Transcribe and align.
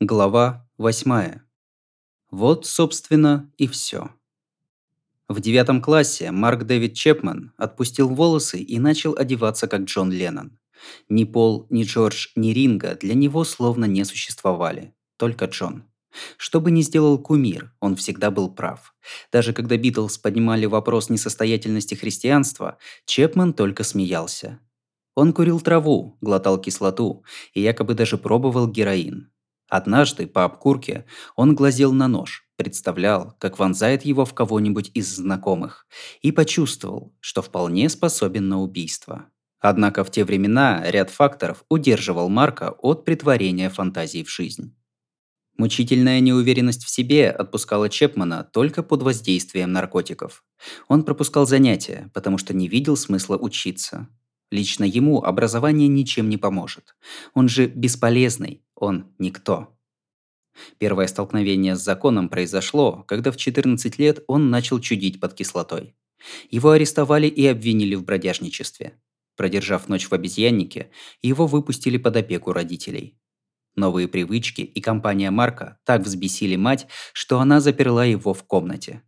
Глава 0.00 0.68
8. 0.76 1.40
Вот, 2.30 2.66
собственно, 2.66 3.50
и 3.56 3.66
все. 3.66 4.10
В 5.26 5.40
девятом 5.40 5.80
классе 5.80 6.32
Марк 6.32 6.64
Дэвид 6.64 6.92
Чепман 6.92 7.54
отпустил 7.56 8.10
волосы 8.10 8.60
и 8.60 8.78
начал 8.78 9.16
одеваться 9.16 9.68
как 9.68 9.84
Джон 9.84 10.12
Леннон. 10.12 10.58
Ни 11.08 11.24
Пол, 11.24 11.66
ни 11.70 11.84
Джордж, 11.84 12.28
ни 12.36 12.50
Ринга 12.50 12.94
для 12.94 13.14
него 13.14 13.42
словно 13.44 13.86
не 13.86 14.04
существовали. 14.04 14.92
Только 15.16 15.46
Джон. 15.46 15.84
Что 16.36 16.60
бы 16.60 16.70
ни 16.70 16.82
сделал 16.82 17.16
кумир, 17.16 17.72
он 17.80 17.96
всегда 17.96 18.30
был 18.30 18.50
прав. 18.50 18.94
Даже 19.32 19.54
когда 19.54 19.78
Битлз 19.78 20.18
поднимали 20.18 20.66
вопрос 20.66 21.08
несостоятельности 21.08 21.94
христианства, 21.94 22.76
Чепман 23.06 23.54
только 23.54 23.82
смеялся. 23.82 24.60
Он 25.14 25.32
курил 25.32 25.58
траву, 25.58 26.18
глотал 26.20 26.60
кислоту 26.60 27.24
и 27.54 27.62
якобы 27.62 27.94
даже 27.94 28.18
пробовал 28.18 28.68
героин. 28.68 29.30
Однажды, 29.68 30.26
по 30.26 30.44
обкурке, 30.44 31.06
он 31.34 31.54
глазел 31.54 31.92
на 31.92 32.06
нож, 32.08 32.48
представлял, 32.56 33.34
как 33.38 33.58
вонзает 33.58 34.04
его 34.04 34.24
в 34.24 34.32
кого-нибудь 34.34 34.90
из 34.94 35.16
знакомых, 35.16 35.86
и 36.22 36.30
почувствовал, 36.30 37.14
что 37.20 37.42
вполне 37.42 37.88
способен 37.88 38.48
на 38.48 38.60
убийство. 38.60 39.26
Однако 39.58 40.04
в 40.04 40.10
те 40.10 40.24
времена 40.24 40.82
ряд 40.88 41.10
факторов 41.10 41.64
удерживал 41.68 42.28
Марка 42.28 42.70
от 42.70 43.04
притворения 43.04 43.70
фантазий 43.70 44.22
в 44.22 44.30
жизнь. 44.30 44.76
Мучительная 45.58 46.20
неуверенность 46.20 46.84
в 46.84 46.90
себе 46.90 47.30
отпускала 47.30 47.88
Чепмана 47.88 48.44
только 48.44 48.82
под 48.82 49.02
воздействием 49.02 49.72
наркотиков. 49.72 50.44
Он 50.86 51.02
пропускал 51.02 51.46
занятия, 51.46 52.10
потому 52.12 52.36
что 52.36 52.54
не 52.54 52.68
видел 52.68 52.96
смысла 52.96 53.38
учиться. 53.38 54.08
Лично 54.50 54.84
ему 54.84 55.22
образование 55.24 55.88
ничем 55.88 56.28
не 56.28 56.36
поможет. 56.36 56.94
Он 57.32 57.48
же 57.48 57.66
бесполезный, 57.66 58.62
он 58.76 59.12
никто. 59.18 59.76
Первое 60.78 61.06
столкновение 61.06 61.76
с 61.76 61.82
законом 61.82 62.28
произошло, 62.28 63.04
когда 63.08 63.30
в 63.30 63.36
14 63.36 63.98
лет 63.98 64.22
он 64.26 64.50
начал 64.50 64.80
чудить 64.80 65.20
под 65.20 65.34
кислотой. 65.34 65.94
Его 66.50 66.70
арестовали 66.70 67.26
и 67.26 67.46
обвинили 67.46 67.94
в 67.94 68.04
бродяжничестве. 68.04 68.98
Продержав 69.36 69.88
ночь 69.88 70.08
в 70.08 70.12
обезьяннике, 70.12 70.90
его 71.20 71.46
выпустили 71.46 71.98
под 71.98 72.16
опеку 72.16 72.52
родителей. 72.52 73.18
Новые 73.74 74.08
привычки 74.08 74.62
и 74.62 74.80
компания 74.80 75.30
Марка 75.30 75.78
так 75.84 76.02
взбесили 76.02 76.56
мать, 76.56 76.86
что 77.12 77.40
она 77.40 77.60
заперла 77.60 78.06
его 78.06 78.32
в 78.32 78.44
комнате. 78.44 79.02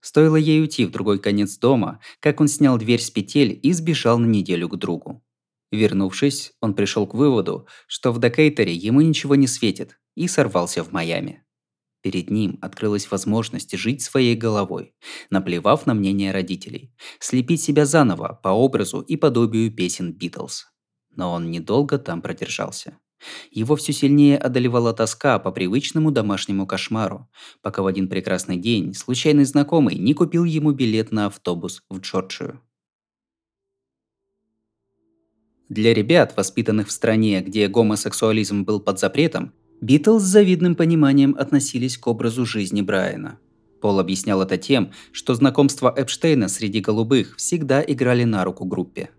Стоило 0.00 0.36
ей 0.36 0.60
уйти 0.60 0.84
в 0.84 0.90
другой 0.90 1.20
конец 1.20 1.56
дома, 1.56 2.00
как 2.18 2.40
он 2.40 2.48
снял 2.48 2.76
дверь 2.76 3.00
с 3.00 3.10
петель 3.10 3.58
и 3.62 3.72
сбежал 3.72 4.18
на 4.18 4.26
неделю 4.26 4.68
к 4.68 4.76
другу. 4.76 5.24
Вернувшись, 5.72 6.52
он 6.60 6.74
пришел 6.74 7.06
к 7.06 7.14
выводу, 7.14 7.66
что 7.86 8.12
в 8.12 8.20
Декейтере 8.20 8.72
ему 8.72 9.00
ничего 9.00 9.34
не 9.34 9.46
светит, 9.46 9.98
и 10.14 10.28
сорвался 10.28 10.84
в 10.84 10.92
Майами. 10.92 11.44
Перед 12.02 12.30
ним 12.30 12.58
открылась 12.60 13.10
возможность 13.10 13.74
жить 13.76 14.02
своей 14.02 14.36
головой, 14.36 14.94
наплевав 15.30 15.86
на 15.86 15.94
мнение 15.94 16.32
родителей, 16.32 16.94
слепить 17.18 17.62
себя 17.62 17.86
заново 17.86 18.38
по 18.42 18.50
образу 18.50 19.00
и 19.00 19.16
подобию 19.16 19.74
песен 19.74 20.12
Битлз. 20.12 20.66
Но 21.16 21.32
он 21.32 21.50
недолго 21.50 21.98
там 21.98 22.20
продержался. 22.20 22.98
Его 23.50 23.74
все 23.76 23.94
сильнее 23.94 24.36
одолевала 24.36 24.92
тоска 24.92 25.38
по 25.38 25.50
привычному 25.50 26.10
домашнему 26.10 26.66
кошмару, 26.66 27.30
пока 27.62 27.82
в 27.82 27.86
один 27.86 28.08
прекрасный 28.08 28.58
день 28.58 28.92
случайный 28.92 29.44
знакомый 29.44 29.96
не 29.96 30.12
купил 30.12 30.44
ему 30.44 30.72
билет 30.72 31.10
на 31.10 31.26
автобус 31.26 31.82
в 31.88 32.00
Джорджию. 32.00 32.60
Для 35.68 35.94
ребят, 35.94 36.36
воспитанных 36.36 36.88
в 36.88 36.92
стране, 36.92 37.40
где 37.40 37.68
гомосексуализм 37.68 38.64
был 38.64 38.80
под 38.80 38.98
запретом, 38.98 39.52
Битлз 39.80 40.22
с 40.22 40.26
завидным 40.26 40.76
пониманием 40.76 41.34
относились 41.38 41.98
к 41.98 42.06
образу 42.06 42.46
жизни 42.46 42.82
Брайана. 42.82 43.38
Пол 43.80 43.98
объяснял 43.98 44.40
это 44.40 44.56
тем, 44.56 44.92
что 45.12 45.34
знакомства 45.34 45.92
Эпштейна 45.94 46.48
среди 46.48 46.80
голубых 46.80 47.36
всегда 47.36 47.82
играли 47.86 48.24
на 48.24 48.44
руку 48.44 48.64
группе. 48.64 49.10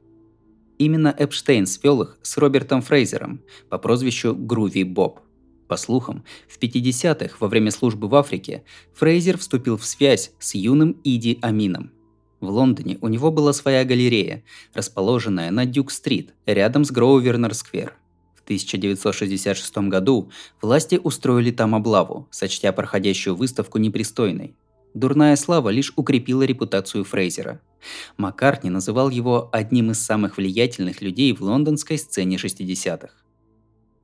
Именно 0.77 1.15
Эпштейн 1.17 1.67
свел 1.67 2.01
их 2.01 2.17
с 2.21 2.37
Робертом 2.37 2.81
Фрейзером 2.81 3.41
по 3.69 3.77
прозвищу 3.77 4.35
Груви 4.35 4.83
Боб. 4.83 5.19
По 5.67 5.77
слухам, 5.77 6.23
в 6.47 6.59
50-х 6.59 7.37
во 7.39 7.47
время 7.47 7.71
службы 7.71 8.07
в 8.07 8.15
Африке 8.15 8.63
Фрейзер 8.93 9.37
вступил 9.37 9.77
в 9.77 9.85
связь 9.85 10.31
с 10.39 10.55
юным 10.55 10.99
Иди 11.03 11.39
Амином. 11.41 11.91
В 12.45 12.49
Лондоне 12.49 12.97
у 13.01 13.07
него 13.07 13.31
была 13.31 13.53
своя 13.53 13.83
галерея, 13.83 14.43
расположенная 14.73 15.51
на 15.51 15.65
Дюк-стрит, 15.65 16.33
рядом 16.45 16.85
с 16.85 16.91
Гроувернер-сквер– 16.91 17.93
1966 18.45 19.77
году 19.89 20.29
власти 20.61 20.99
устроили 21.03 21.51
там 21.51 21.75
облаву, 21.75 22.27
сочтя 22.31 22.71
проходящую 22.71 23.35
выставку 23.35 23.79
непристойной. 23.79 24.55
Дурная 24.93 25.35
слава 25.35 25.69
лишь 25.69 25.91
укрепила 25.95 26.43
репутацию 26.43 27.03
Фрейзера. 27.03 27.59
Маккартни 28.17 28.69
называл 28.69 29.09
его 29.09 29.49
одним 29.51 29.91
из 29.91 29.99
самых 29.99 30.37
влиятельных 30.37 31.01
людей 31.01 31.33
в 31.33 31.41
лондонской 31.41 31.97
сцене 31.97 32.37
60-х. 32.37 33.09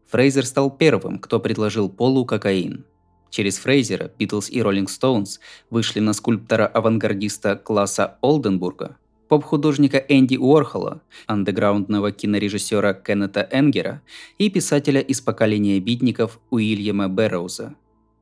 Фрейзер 0.10 0.46
стал 0.46 0.72
первым, 0.72 1.20
кто 1.20 1.40
предложил 1.40 1.88
Полу 1.88 2.26
кокаин. 2.26 2.86
Через 3.32 3.58
Фрейзера 3.60 4.12
Битлз 4.20 4.50
и 4.50 4.62
Роллинг 4.62 4.90
Стоунс 4.90 5.40
вышли 5.70 6.02
на 6.02 6.12
скульптора-авангардиста 6.12 7.56
класса 7.56 8.18
Олденбурга, 8.22 8.98
поп-художника 9.30 9.98
Энди 9.98 10.36
Уорхола, 10.36 11.02
андеграундного 11.28 12.12
кинорежиссера 12.12 12.94
Кеннета 12.94 13.48
Энгера 13.50 14.02
и 14.38 14.50
писателя 14.50 15.00
из 15.00 15.22
поколения 15.22 15.80
битников 15.80 16.42
Уильяма 16.50 17.08
Бэрроуза. 17.08 17.74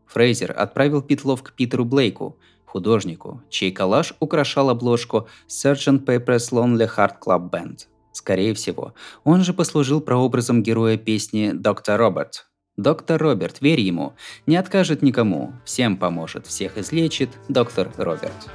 Фрейзер 0.05 0.53
отправил 0.55 1.01
Питлов 1.01 1.41
к 1.41 1.53
Питеру 1.53 1.85
Блейку, 1.85 2.37
художнику, 2.65 3.41
чей 3.49 3.71
коллаж 3.71 4.13
украшал 4.19 4.69
обложку 4.69 5.27
Sgt. 5.47 6.05
Pepper's 6.05 6.51
Lonely 6.51 6.87
Heart 6.95 7.15
Club 7.25 7.49
Band. 7.49 7.87
Скорее 8.11 8.53
всего, 8.53 8.93
он 9.23 9.43
же 9.43 9.53
послужил 9.53 10.01
прообразом 10.01 10.61
героя 10.61 10.97
песни 10.97 11.51
«Доктор 11.53 11.99
Роберт». 11.99 12.48
Доктор 12.79 13.21
Роберт, 13.21 13.59
верь 13.59 13.81
ему, 13.81 14.13
не 14.45 14.55
откажет 14.55 15.01
никому, 15.01 15.51
всем 15.65 15.97
поможет, 15.97 16.47
всех 16.47 16.77
излечит 16.77 17.29
доктор 17.49 17.91
Роберт. 17.97 18.49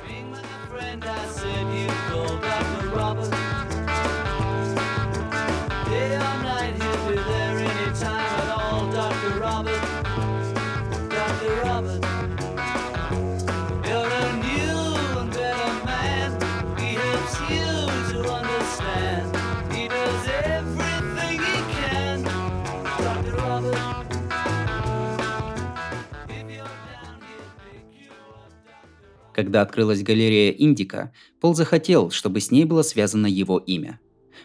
Когда 29.34 29.62
открылась 29.62 30.04
галерея 30.04 30.52
Индика, 30.52 31.12
Пол 31.40 31.54
захотел, 31.54 32.10
чтобы 32.10 32.40
с 32.40 32.52
ней 32.52 32.64
было 32.64 32.82
связано 32.82 33.26
его 33.26 33.58
имя. 33.58 33.98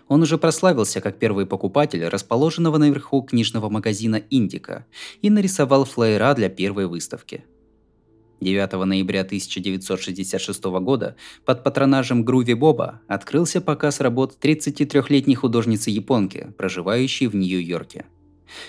Он 0.08 0.24
уже 0.24 0.40
прославился 0.40 1.00
как 1.00 1.20
первый 1.20 1.46
покупатель 1.46 2.04
расположенного 2.08 2.78
наверху 2.80 3.22
книжного 3.22 3.70
магазина 3.70 4.16
«Индика» 4.32 4.88
и 5.22 5.30
нарисовал 5.30 5.86
флеера 5.86 6.34
для 6.34 6.50
первой 6.50 6.88
выставки. 6.88 7.46
9 8.42 8.86
ноября 8.86 9.22
1966 9.22 10.64
года 10.64 11.16
под 11.46 11.64
патронажем 11.64 12.24
Груви 12.24 12.56
Боба 12.56 13.02
открылся 13.08 13.62
показ 13.62 14.00
работ 14.00 14.38
33-летней 14.42 15.36
художницы-японки, 15.36 16.54
проживающей 16.58 17.28
в 17.28 17.36
Нью-Йорке– 17.36 18.06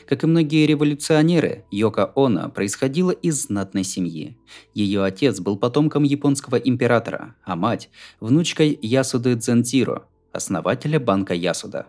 как 0.07 0.25
и 0.25 0.27
многие 0.27 0.67
революционеры, 0.67 1.65
Йока 1.71 2.13
Оно 2.15 2.49
происходила 2.50 3.11
из 3.11 3.47
знатной 3.47 3.85
семьи. 3.85 4.37
Ее 4.75 5.05
отец 5.05 5.41
был 5.41 5.56
потомком 5.56 6.03
японского 6.03 6.56
императора, 6.56 7.37
а 7.44 7.56
мать– 7.56 7.91
внучкой 8.21 8.79
Ясуды 8.81 9.35
Дзензиро, 9.35 10.05
основателя 10.32 11.00
банка 11.00 11.35
Ясуда. 11.35 11.87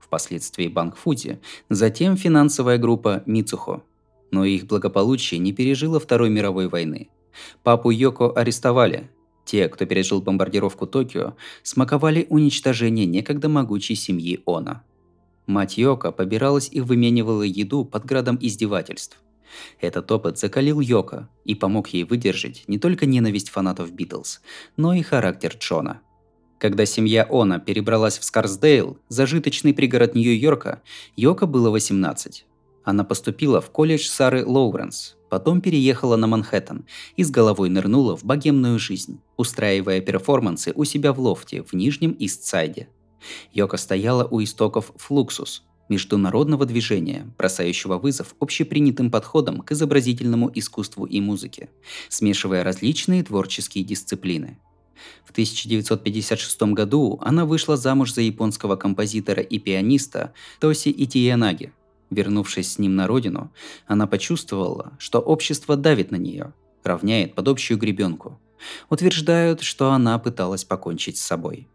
Впоследствии 0.00 0.68
банк 0.68 0.96
Фузи, 0.96 1.40
затем 1.68 2.16
финансовая 2.16 2.78
группа 2.78 3.22
Мицухо. 3.26 3.82
Но 4.30 4.44
их 4.44 4.66
благополучие 4.66 5.38
не 5.38 5.52
пережило 5.52 6.00
Второй 6.00 6.30
мировой 6.30 6.68
войны. 6.68 7.08
Папу 7.62 7.90
Йоко 7.90 8.30
арестовали. 8.30 9.10
Те, 9.44 9.68
кто 9.68 9.86
пережил 9.86 10.22
бомбардировку 10.22 10.86
Токио, 10.86 11.34
смаковали 11.62 12.26
уничтожение 12.30 13.06
некогда 13.06 13.48
могучей 13.48 13.96
семьи 13.96 14.42
Оно– 14.46 14.82
Мать 15.46 15.76
Йока 15.76 16.12
побиралась 16.12 16.68
и 16.70 16.80
выменивала 16.80 17.42
еду 17.42 17.84
под 17.84 18.04
градом 18.04 18.38
издевательств. 18.40 19.20
Этот 19.80 20.10
опыт 20.10 20.38
закалил 20.38 20.80
Йока 20.80 21.28
и 21.44 21.54
помог 21.54 21.88
ей 21.88 22.04
выдержать 22.04 22.64
не 22.68 22.78
только 22.78 23.06
ненависть 23.06 23.50
фанатов 23.50 23.92
Битлз, 23.92 24.40
но 24.76 24.94
и 24.94 25.02
характер 25.02 25.56
Джона. 25.58 26.00
Когда 26.58 26.86
семья 26.86 27.26
Она 27.28 27.58
перебралась 27.58 28.18
в 28.18 28.24
Скарсдейл, 28.24 28.98
зажиточный 29.08 29.74
пригород 29.74 30.14
Нью-Йорка, 30.14 30.80
Йока 31.16 31.46
было 31.46 31.70
18. 31.70 32.46
Она 32.84 33.04
поступила 33.04 33.60
в 33.60 33.70
колледж 33.70 34.06
Сары 34.06 34.46
Лоуренс, 34.46 35.16
потом 35.28 35.60
переехала 35.60 36.16
на 36.16 36.28
Манхэттен 36.28 36.86
и 37.16 37.24
с 37.24 37.30
головой 37.30 37.68
нырнула 37.68 38.16
в 38.16 38.24
богемную 38.24 38.78
жизнь, 38.78 39.20
устраивая 39.36 40.00
перформансы 40.00 40.72
у 40.74 40.84
себя 40.84 41.12
в 41.12 41.20
лофте 41.20 41.62
в 41.64 41.72
Нижнем 41.72 42.14
Истсайде. 42.18 42.88
Йока 43.52 43.76
стояла 43.76 44.24
у 44.24 44.42
истоков 44.42 44.92
Флуксус, 44.96 45.64
международного 45.88 46.64
движения, 46.64 47.26
бросающего 47.36 47.98
вызов 47.98 48.34
общепринятым 48.40 49.10
подходам 49.10 49.60
к 49.60 49.72
изобразительному 49.72 50.50
искусству 50.54 51.04
и 51.04 51.20
музыке, 51.20 51.68
смешивая 52.08 52.64
различные 52.64 53.22
творческие 53.22 53.84
дисциплины. 53.84 54.58
В 55.24 55.30
1956 55.32 56.62
году 56.62 57.18
она 57.22 57.44
вышла 57.44 57.76
замуж 57.76 58.14
за 58.14 58.22
японского 58.22 58.76
композитора 58.76 59.42
и 59.42 59.58
пианиста 59.58 60.32
Тоси 60.60 60.94
Итиянаги. 60.96 61.72
Вернувшись 62.10 62.72
с 62.72 62.78
ним 62.78 62.94
на 62.94 63.06
родину, 63.06 63.50
она 63.86 64.06
почувствовала, 64.06 64.92
что 64.98 65.18
общество 65.18 65.76
давит 65.76 66.10
на 66.10 66.16
нее, 66.16 66.52
равняет 66.84 67.34
под 67.34 67.48
общую 67.48 67.78
гребенку. 67.78 68.38
Утверждают, 68.90 69.62
что 69.62 69.90
она 69.92 70.18
пыталась 70.18 70.64
покончить 70.64 71.16
с 71.16 71.22
собой. 71.22 71.68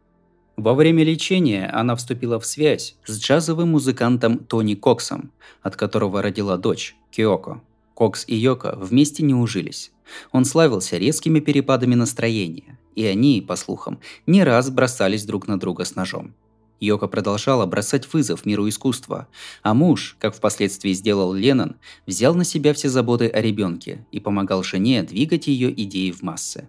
Во 0.58 0.74
время 0.74 1.04
лечения 1.04 1.68
она 1.68 1.96
вступила 1.96 2.40
в 2.40 2.46
связь 2.46 2.96
с 3.06 3.20
джазовым 3.20 3.70
музыкантом 3.70 4.40
Тони 4.40 4.74
Коксом, 4.74 5.32
от 5.62 5.76
которого 5.76 6.24
родила 6.24 6.58
дочь, 6.58 6.96
Киоко. 7.12 7.62
Кокс 7.94 8.26
и 8.28 8.36
Йоко 8.36 8.76
вместе 8.76 9.22
не 9.22 9.36
ужились. 9.36 9.92
Он 10.32 10.46
славился 10.46 10.98
резкими 10.98 11.40
перепадами 11.40 11.94
настроения, 11.94 12.80
и 12.96 13.06
они, 13.06 13.40
по 13.48 13.56
слухам, 13.56 14.00
не 14.26 14.44
раз 14.44 14.72
бросались 14.72 15.26
друг 15.26 15.48
на 15.48 15.60
друга 15.60 15.86
с 15.86 15.96
ножом. 15.96 16.34
Йока 16.80 17.08
продолжала 17.08 17.68
бросать 17.68 18.12
вызов 18.12 18.46
миру 18.46 18.68
искусства, 18.68 19.28
а 19.62 19.76
муж, 19.76 20.16
как 20.20 20.36
впоследствии 20.36 20.94
сделал 20.94 21.34
Леннон, 21.34 21.76
взял 22.08 22.34
на 22.34 22.44
себя 22.44 22.74
все 22.74 22.90
заботы 22.90 23.28
о 23.28 23.42
ребенке 23.42 24.06
и 24.12 24.20
помогал 24.20 24.64
жене 24.64 25.04
двигать 25.04 25.46
ее 25.46 25.72
идеи 25.84 26.10
в 26.10 26.24
массы. 26.24 26.68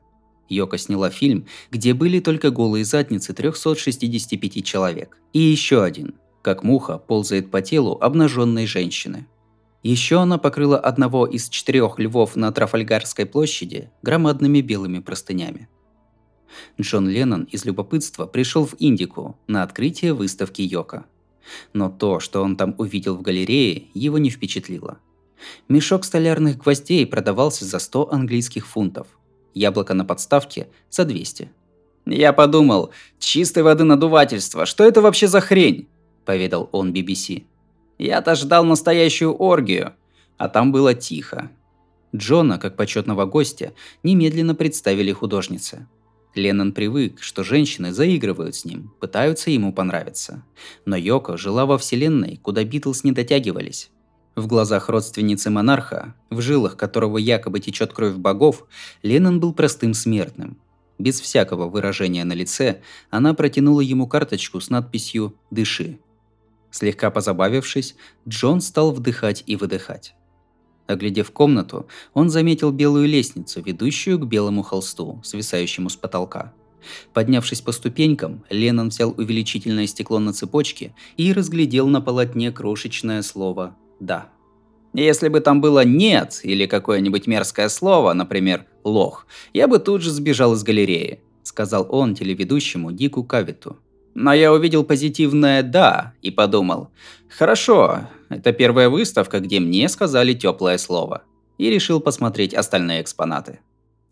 Йока 0.49 0.79
сняла 0.79 1.11
фильм, 1.11 1.47
где 1.71 1.95
были 1.95 2.21
только 2.21 2.51
голые 2.51 2.85
задницы 2.85 3.33
365 3.33 4.65
человек. 4.65 5.19
И 5.33 5.41
еще 5.41 5.83
один, 5.83 6.15
как 6.43 6.63
муха 6.63 6.99
ползает 6.99 7.51
по 7.51 7.63
телу 7.63 7.99
обнаженной 8.01 8.67
женщины. 8.67 9.27
Еще 9.83 10.21
она 10.21 10.39
покрыла 10.39 10.79
одного 10.79 11.27
из 11.27 11.49
четырех 11.49 11.99
львов 11.99 12.37
на 12.37 12.51
Трафальгарской 12.51 13.27
площади 13.27 13.91
громадными 14.03 14.61
белыми 14.61 14.99
простынями. 14.99 15.69
Джон 16.81 17.09
Леннон 17.09 17.45
из 17.45 17.65
любопытства 17.65 18.27
пришел 18.27 18.67
в 18.67 18.75
Индику 18.79 19.39
на 19.47 19.63
открытие 19.63 20.15
выставки 20.15 20.63
Йока. 20.63 21.05
Но 21.73 21.89
то, 21.91 22.21
что 22.21 22.43
он 22.43 22.57
там 22.57 22.75
увидел 22.79 23.17
в 23.17 23.23
галерее, 23.23 23.87
его 23.95 24.19
не 24.19 24.31
впечатлило. 24.31 24.99
Мешок 25.69 26.05
столярных 26.05 26.59
гвоздей 26.59 27.07
продавался 27.07 27.65
за 27.65 27.79
100 27.79 28.13
английских 28.13 28.67
фунтов, 28.67 29.07
яблоко 29.59 29.95
на 29.95 30.05
подставке 30.05 30.69
за 30.91 31.05
200. 31.05 31.51
«Я 32.07 32.33
подумал, 32.33 32.91
чистой 33.19 33.63
воды 33.63 33.85
надувательство, 33.85 34.67
что 34.67 34.85
это 34.85 35.03
вообще 35.03 35.29
за 35.29 35.41
хрень?»– 35.41 35.89
поведал 36.25 36.69
он 36.73 36.93
BBC. 36.93 37.45
«Я-то 37.99 38.35
ждал 38.35 38.65
настоящую 38.65 39.35
оргию, 39.35 39.93
а 40.39 40.49
там 40.49 40.73
было 40.73 40.95
тихо». 40.95 41.51
Джона, 42.17 42.59
как 42.59 42.77
почетного 42.77 43.27
гостя, 43.27 43.75
немедленно 44.03 44.55
представили 44.55 45.13
художнице. 45.13 45.87
Леннон 46.35 46.73
привык, 46.73 47.21
что 47.21 47.45
женщины 47.45 47.93
заигрывают 47.93 48.55
с 48.55 48.65
ним, 48.65 48.93
пытаются 49.01 49.51
ему 49.51 49.73
понравиться. 49.73 50.43
Но 50.87 50.97
Йоко 50.97 51.37
жила 51.37 51.67
во 51.67 51.77
вселенной, 51.77 52.39
куда 52.43 52.65
Битлз 52.65 53.05
не 53.05 53.13
дотягивались. 53.13 53.91
В 54.39 54.47
глазах 54.47 54.89
родственницы 54.89 55.51
монарха, 55.51 56.15
в 56.31 56.41
жилах 56.41 56.77
которого 56.77 57.19
якобы 57.19 57.59
течет 57.59 57.93
кровь 57.93 58.15
богов, 58.15 58.69
Леннон 59.03 59.41
был 59.41 59.53
простым 59.53 59.95
смертным. 59.95 60.59
Без 60.97 61.21
всякого 61.21 61.69
выражения 61.69 62.25
на 62.25 62.35
лице, 62.35 62.81
она 63.11 63.35
протянула 63.35 63.81
ему 63.81 64.07
карточку 64.07 64.61
с 64.61 64.71
надписью 64.71 65.35
«Дыши». 65.51 65.99
Слегка 66.71 67.11
позабавившись, 67.11 67.97
Джон 68.29 68.61
стал 68.61 68.93
вдыхать 68.93 69.43
и 69.49 69.57
выдыхать. 69.57 70.15
Оглядев 70.87 71.33
комнату, 71.33 71.89
он 72.15 72.31
заметил 72.31 72.71
белую 72.71 73.09
лестницу, 73.09 73.61
ведущую 73.61 74.21
к 74.21 74.27
белому 74.29 74.63
холсту, 74.63 75.21
свисающему 75.25 75.91
с 75.91 75.97
потолка. 75.97 76.53
Поднявшись 77.13 77.61
по 77.61 77.73
ступенькам, 77.73 78.45
Леннон 78.51 78.91
взял 78.91 79.13
увеличительное 79.17 79.89
стекло 79.89 80.21
на 80.21 80.33
цепочке 80.33 80.95
и 81.17 81.33
разглядел 81.33 81.89
на 81.89 82.01
полотне 82.01 82.53
крошечное 82.53 83.23
слово 83.23 83.77
да. 84.01 84.29
Если 84.95 85.29
бы 85.29 85.41
там 85.41 85.61
было 85.61 85.85
«нет» 85.85 86.41
или 86.43 86.67
какое-нибудь 86.67 87.27
мерзкое 87.27 87.69
слово, 87.69 88.15
например, 88.15 88.67
«лох», 88.85 89.27
я 89.53 89.69
бы 89.69 89.79
тут 89.79 90.03
же 90.03 90.11
сбежал 90.11 90.55
из 90.55 90.63
галереи, 90.63 91.21
сказал 91.43 91.87
он 91.91 92.15
телеведущему 92.15 92.93
Дику 92.93 93.23
Кавиту. 93.23 93.77
Но 94.15 94.33
я 94.33 94.53
увидел 94.53 94.85
позитивное 94.85 95.63
«да» 95.63 96.15
и 96.23 96.31
подумал, 96.31 96.91
хорошо, 97.29 98.09
это 98.29 98.53
первая 98.53 98.89
выставка, 98.89 99.41
где 99.41 99.61
мне 99.61 99.89
сказали 99.89 100.35
теплое 100.35 100.79
слово. 100.79 101.23
И 101.59 101.71
решил 101.71 102.01
посмотреть 102.01 102.55
остальные 102.55 103.03
экспонаты. 103.03 103.61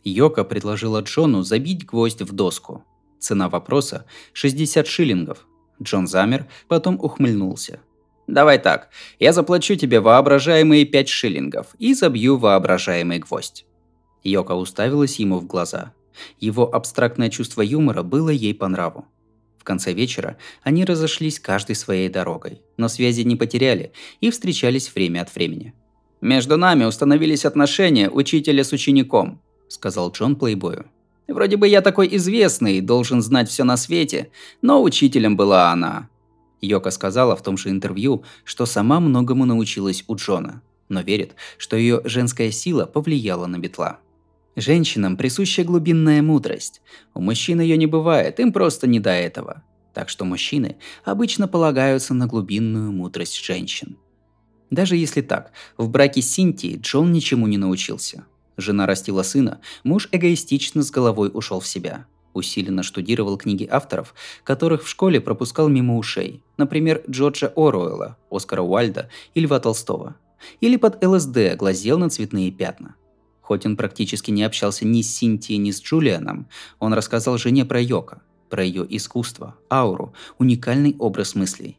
Йока 0.05 0.45
предложила 0.45 1.01
Джону 1.01 1.43
забить 1.43 1.87
гвоздь 1.87 2.23
в 2.23 2.33
доску. 2.33 2.85
Цена 3.19 3.49
вопроса– 3.49 4.05
60 4.35 4.87
шиллингов. 4.87 5.47
Джон 5.83 6.07
замер, 6.07 6.47
потом 6.69 6.99
ухмыльнулся. 7.01 7.81
Давай 8.27 8.59
так, 8.59 8.89
я 9.21 9.33
заплачу 9.33 9.77
тебе 9.77 10.01
воображаемые 10.01 10.85
пять 10.85 11.09
шиллингов 11.09 11.69
и 11.79 11.95
забью 11.95 12.37
воображаемый 12.37 13.21
гвоздь. 13.21 13.65
Йока 14.25 14.53
уставилась 14.53 15.21
ему 15.21 15.39
в 15.39 15.47
глаза. 15.47 15.93
Его 16.41 16.75
абстрактное 16.75 17.31
чувство 17.31 17.63
юмора 17.63 18.03
было 18.03 18.31
ей 18.31 18.55
по 18.55 18.67
нраву. 18.69 19.07
В 19.59 19.65
конце 19.65 19.93
вечера 19.93 20.37
они 20.63 20.85
разошлись 20.85 21.39
каждой 21.39 21.77
своей 21.77 22.09
дорогой, 22.09 22.63
но 22.77 22.89
связи 22.89 23.23
не 23.23 23.37
потеряли 23.37 23.93
и 24.21 24.31
встречались 24.31 24.93
время 24.95 25.23
от 25.23 25.35
времени. 25.35 25.75
«Между 26.21 26.57
нами 26.57 26.85
установились 26.85 27.45
отношения 27.45 28.09
учителя 28.09 28.65
с 28.65 28.73
учеником»,– 28.73 29.41
сказал 29.69 30.11
Джон 30.11 30.37
Плейбою. 30.37 30.87
«Вроде 31.29 31.57
бы 31.57 31.69
я 31.69 31.83
такой 31.83 32.09
известный, 32.17 32.81
должен 32.81 33.21
знать 33.21 33.49
все 33.49 33.65
на 33.65 33.77
свете, 33.77 34.31
но 34.63 34.83
учителем 34.83 35.37
была 35.37 35.71
она. 35.73 36.09
Йока 36.61 36.91
сказала 36.91 37.37
в 37.37 37.43
том 37.43 37.57
же 37.57 37.71
интервью, 37.71 38.25
что 38.45 38.67
сама 38.67 39.01
многому 39.01 39.45
научилась 39.45 40.05
у 40.09 40.17
Джона, 40.17 40.63
но 40.89 41.01
верит, 41.01 41.35
что 41.59 41.77
ее 41.77 42.01
женская 42.05 42.51
сила 42.51 42.87
повлияла 42.87 43.47
на 43.47 43.59
Бетла. 43.59 43.99
Женщинам 44.57 45.17
присуща 45.17 45.65
глубинная 45.65 46.23
мудрость. 46.23 46.81
У 47.15 47.21
мужчин 47.21 47.61
ее 47.61 47.77
не 47.77 47.87
бывает, 47.87 48.41
им 48.41 48.53
просто 48.53 48.87
не 48.87 49.01
до 49.01 49.11
этого. 49.11 49.63
Так 49.93 50.09
что 50.09 50.25
мужчины 50.25 50.77
обычно 51.05 51.47
полагаются 51.47 52.15
на 52.15 52.27
глубинную 52.27 52.91
мудрость 52.91 53.43
женщин. 53.43 53.99
Даже 54.71 54.97
если 54.97 55.21
так, 55.21 55.53
в 55.77 55.89
браке 55.91 56.23
с 56.23 56.31
Синтией 56.31 56.79
Джон 56.81 57.13
ничему 57.13 57.47
не 57.47 57.59
научился. 57.59 58.25
Жена 58.57 58.87
растила 58.87 59.23
сына, 59.23 59.61
муж 59.85 60.09
эгоистично 60.11 60.83
с 60.83 60.91
головой 60.91 61.31
ушел 61.33 61.61
в 61.61 61.67
себя 61.67 62.07
усиленно 62.37 62.83
штудировал 62.83 63.37
книги 63.37 63.67
авторов, 63.71 64.15
которых 64.45 64.85
в 64.85 64.89
школе 64.89 65.21
пропускал 65.21 65.69
мимо 65.69 65.97
ушей, 65.97 66.43
например, 66.57 67.03
Джорджа 67.09 67.53
Оруэлла, 67.57 68.17
Оскара 68.31 68.63
Уальда 68.63 69.09
и 69.35 69.41
Льва 69.41 69.59
Толстого. 69.59 70.17
Или 70.61 70.77
под 70.77 71.03
ЛСД 71.05 71.57
глазел 71.57 71.99
на 71.99 72.11
цветные 72.11 72.51
пятна. 72.51 72.95
Хоть 73.41 73.65
он 73.65 73.77
практически 73.77 74.31
не 74.31 74.43
общался 74.43 74.87
ни 74.87 75.03
с 75.03 75.15
Синтией, 75.15 75.59
ни 75.59 75.71
с 75.71 75.83
Джулианом, 75.83 76.49
он 76.79 76.93
рассказал 76.93 77.39
жене 77.39 77.65
про 77.65 77.81
Йока, 77.81 78.21
про 78.51 78.63
ее 78.63 78.87
искусство, 78.89 79.57
ауру, 79.71 80.13
уникальный 80.39 80.95
образ 80.99 81.35
мыслей. 81.35 81.79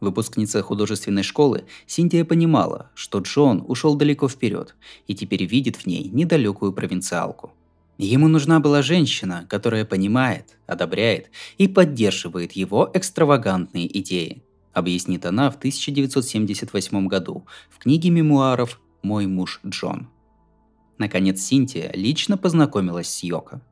Выпускница 0.00 0.60
художественной 0.60 1.22
школы, 1.22 1.64
Синтия 1.86 2.24
понимала, 2.24 2.90
что 2.94 3.20
Джон 3.20 3.64
ушел 3.66 3.94
далеко 3.94 4.28
вперед 4.28 4.74
и 5.06 5.14
теперь 5.14 5.44
видит 5.44 5.76
в 5.76 5.86
ней 5.86 6.10
недалекую 6.12 6.72
провинциалку– 6.72 7.52
Ему 7.96 8.26
нужна 8.26 8.58
была 8.58 8.82
женщина, 8.82 9.46
которая 9.48 9.84
понимает, 9.84 10.58
одобряет 10.66 11.30
и 11.58 11.68
поддерживает 11.68 12.52
его 12.52 12.90
экстравагантные 12.92 13.86
идеи, 14.00 14.42
объяснит 14.72 15.24
она 15.26 15.50
в 15.50 15.56
1978 15.56 17.06
году 17.06 17.46
в 17.70 17.78
книге 17.78 18.10
мемуаров 18.10 18.80
«Мой 19.02 19.26
муж 19.26 19.60
Джон». 19.64 20.08
Наконец 20.98 21.40
Синтия 21.40 21.92
лично 21.94 22.36
познакомилась 22.36 23.08
с 23.08 23.22
Йоко. 23.22 23.62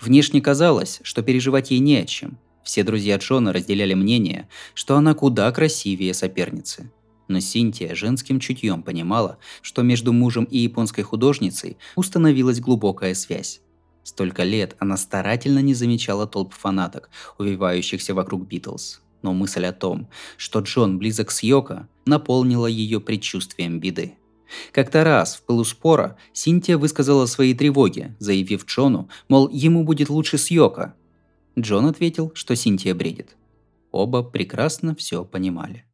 Внешне 0.00 0.40
казалось, 0.40 1.00
что 1.02 1.22
переживать 1.22 1.70
ей 1.70 1.78
не 1.78 1.98
о 1.98 2.04
чем. 2.04 2.38
Все 2.64 2.82
друзья 2.82 3.16
Джона 3.16 3.52
разделяли 3.52 3.94
мнение, 3.94 4.48
что 4.74 4.96
она 4.96 5.14
куда 5.14 5.50
красивее 5.52 6.14
соперницы. 6.14 6.90
Но 7.28 7.40
Синтия 7.40 7.94
женским 7.94 8.40
чутьем 8.40 8.82
понимала, 8.82 9.38
что 9.62 9.82
между 9.82 10.12
мужем 10.12 10.44
и 10.44 10.58
японской 10.58 11.02
художницей 11.02 11.76
установилась 11.94 12.60
глубокая 12.60 13.14
связь. 13.14 13.60
Столько 14.08 14.42
лет 14.42 14.74
она 14.78 14.96
старательно 14.96 15.58
не 15.58 15.74
замечала 15.74 16.26
толп 16.26 16.54
фанаток, 16.54 17.10
увивающихся 17.36 18.14
вокруг 18.14 18.48
Битлз. 18.48 19.02
Но 19.20 19.34
мысль 19.34 19.66
о 19.66 19.72
том, 19.74 20.08
что 20.38 20.60
Джон 20.60 20.98
близок 20.98 21.30
с 21.30 21.42
Йоко, 21.42 21.86
наполнила 22.06 22.66
ее 22.66 23.02
предчувствием 23.02 23.80
беды. 23.80 24.14
Как-то 24.72 25.04
раз 25.04 25.36
в 25.36 25.42
пылу 25.42 25.62
спора 25.62 26.16
Синтия 26.32 26.78
высказала 26.78 27.26
свои 27.26 27.52
тревоги, 27.52 28.16
заявив 28.18 28.64
Джону, 28.64 29.10
мол, 29.28 29.50
ему 29.50 29.84
будет 29.84 30.08
лучше 30.08 30.38
с 30.38 30.50
Йоко. 30.50 30.94
Джон 31.58 31.84
ответил, 31.84 32.32
что 32.34 32.56
Синтия 32.56 32.94
бредит. 32.94 33.36
Оба 33.92 34.22
прекрасно 34.22 34.94
все 34.94 35.22
понимали. 35.22 35.84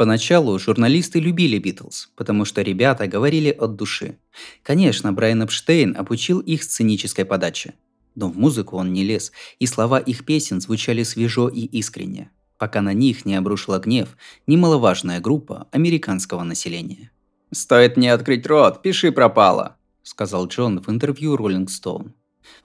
Поначалу 0.00 0.58
журналисты 0.58 1.20
любили 1.20 1.58
Битлз, 1.58 2.08
потому 2.16 2.46
что 2.46 2.62
ребята 2.62 3.06
говорили 3.06 3.50
от 3.50 3.76
души. 3.76 4.16
Конечно, 4.62 5.12
Брайан 5.12 5.42
Эпштейн 5.42 5.94
обучил 5.94 6.40
их 6.40 6.62
сценической 6.62 7.26
подаче. 7.26 7.74
Но 8.14 8.30
в 8.30 8.38
музыку 8.38 8.78
он 8.78 8.94
не 8.94 9.04
лез, 9.04 9.30
и 9.58 9.66
слова 9.66 9.98
их 9.98 10.24
песен 10.24 10.62
звучали 10.62 11.02
свежо 11.02 11.50
и 11.50 11.66
искренне 11.66 12.30
пока 12.56 12.80
на 12.80 12.94
них 12.94 13.26
не 13.26 13.34
обрушила 13.34 13.78
гнев 13.78 14.16
немаловажная 14.46 15.20
группа 15.20 15.68
американского 15.70 16.44
населения. 16.44 17.10
«Стоит 17.52 17.98
мне 17.98 18.14
открыть 18.14 18.46
рот, 18.46 18.80
пиши 18.80 19.12
пропало»,– 19.12 19.76
сказал 20.02 20.46
Джон 20.46 20.80
в 20.80 20.88
интервью 20.88 21.36
Rolling 21.36 21.66
Stone. 21.66 22.12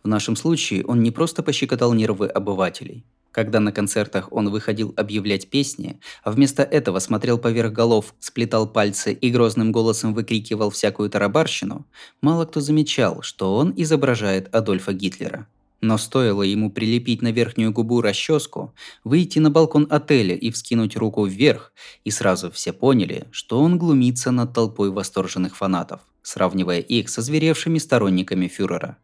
В 0.04 0.08
нашем 0.08 0.38
случае 0.38 0.86
он 0.86 1.04
не 1.04 1.12
просто 1.12 1.44
пощекотал 1.44 1.94
нервы 1.94 2.28
обывателей. 2.28 3.04
Когда 3.36 3.60
на 3.60 3.74
концертах 3.74 4.32
он 4.32 4.50
выходил 4.50 4.94
объявлять 4.96 5.50
песни, 5.50 6.00
а 6.24 6.32
вместо 6.32 6.64
этого 6.64 7.00
смотрел 7.00 7.38
поверх 7.38 7.74
голов, 7.74 8.16
сплетал 8.22 8.66
пальцы 8.66 9.12
и 9.12 9.30
грозным 9.30 9.74
голосом 9.74 10.14
выкрикивал 10.14 10.70
всякую 10.70 11.10
тарабарщину, 11.10 11.86
мало 12.22 12.46
кто 12.46 12.62
замечал, 12.62 13.22
что 13.24 13.58
он 13.58 13.74
изображает 13.76 14.56
Адольфа 14.56 14.94
Гитлера– 14.94 15.48
но 15.82 15.98
стоило 15.98 16.42
ему 16.44 16.72
прилепить 16.72 17.22
на 17.22 17.34
верхнюю 17.34 17.74
губу 17.74 18.00
расческу, 18.00 18.74
выйти 19.04 19.40
на 19.40 19.52
балкон 19.52 19.86
отеля 19.90 20.34
и 20.34 20.50
вскинуть 20.50 20.96
руку 20.96 21.26
вверх, 21.26 21.74
и 22.06 22.12
сразу 22.12 22.50
все 22.50 22.72
поняли, 22.72 23.28
что 23.32 23.60
он 23.60 23.78
глумится 23.78 24.32
над 24.32 24.54
толпой 24.54 24.90
восторженных 24.90 25.58
фанатов, 25.58 26.00
сравнивая 26.24 26.80
их 26.80 27.10
со 27.10 27.22
зверевшими 27.22 27.80
сторонниками 27.80 28.48
фюрера. 28.48 28.98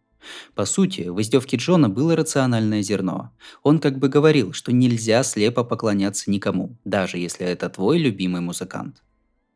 По 0.55 0.65
сути, 0.65 1.09
в 1.09 1.19
издевке 1.21 1.57
Джона 1.57 1.89
было 1.89 2.15
рациональное 2.15 2.81
зерно. 2.81 3.31
Он 3.63 3.79
как 3.79 3.97
бы 3.99 4.09
говорил, 4.09 4.53
что 4.53 4.71
нельзя 4.71 5.23
слепо 5.23 5.63
поклоняться 5.63 6.29
никому, 6.31 6.77
даже 6.85 7.17
если 7.17 7.45
это 7.45 7.69
твой 7.69 7.97
любимый 7.97 8.41
музыкант. 8.41 9.03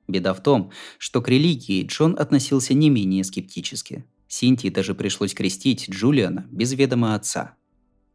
Беда 0.08 0.34
в 0.34 0.42
том, 0.44 0.72
что 0.98 1.22
к 1.22 1.30
религии 1.30 1.86
Джон 1.86 2.16
относился 2.20 2.74
не 2.74 2.90
менее 2.90 3.24
скептически– 3.24 4.06
Синтии 4.28 4.70
даже 4.70 4.96
пришлось 4.96 5.34
крестить 5.34 5.90
Джулиана 5.90 6.46
без 6.52 6.74
ведома 6.74 7.16
отца. 7.16 7.56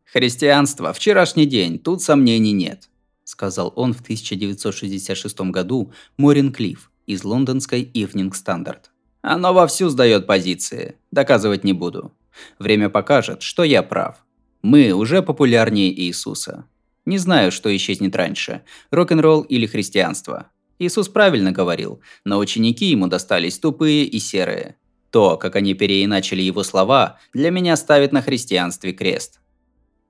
«Христианство– 0.05 0.93
вчерашний 0.93 1.47
день, 1.47 1.79
тут 1.79 2.03
сомнений 2.03 2.53
нет»,– 2.53 2.91
сказал 3.25 3.73
он 3.77 3.95
в 3.95 4.01
1966 4.01 5.41
году 5.53 5.93
Морин 6.17 6.53
Клифф 6.53 6.91
из 7.07 7.23
лондонской 7.25 7.85
Evening 7.95 8.33
Standard. 8.33 8.91
«Оно 9.23 9.55
вовсю 9.55 9.89
сдает 9.89 10.27
позиции. 10.27 10.97
Доказывать 11.11 11.63
не 11.63 11.73
буду. 11.73 12.13
Время 12.59 12.89
покажет, 12.89 13.43
что 13.43 13.65
я 13.65 13.83
прав. 13.83 14.25
Мы 14.63 14.93
уже 14.93 15.23
популярнее 15.23 15.93
Иисуса. 15.93 16.65
Не 17.07 17.19
знаю, 17.19 17.51
что 17.51 17.75
исчезнет 17.75 18.15
раньше– 18.15 18.63
рок-н-ролл 18.91 19.43
или 19.43 19.67
христианство. 19.67 20.51
Иисус 20.79 21.09
правильно 21.09 21.53
говорил, 21.53 22.01
но 22.25 22.39
ученики 22.39 22.87
ему 22.87 23.07
достались 23.07 23.59
тупые 23.59 24.05
и 24.05 24.19
серые. 24.19 24.77
То, 25.11 25.37
как 25.37 25.57
они 25.57 25.75
переиначили 25.75 26.43
его 26.43 26.63
слова, 26.63 27.19
для 27.33 27.51
меня 27.51 27.77
ставит 27.77 28.13
на 28.13 28.23
христианстве 28.23 28.93
крест. 28.93 29.41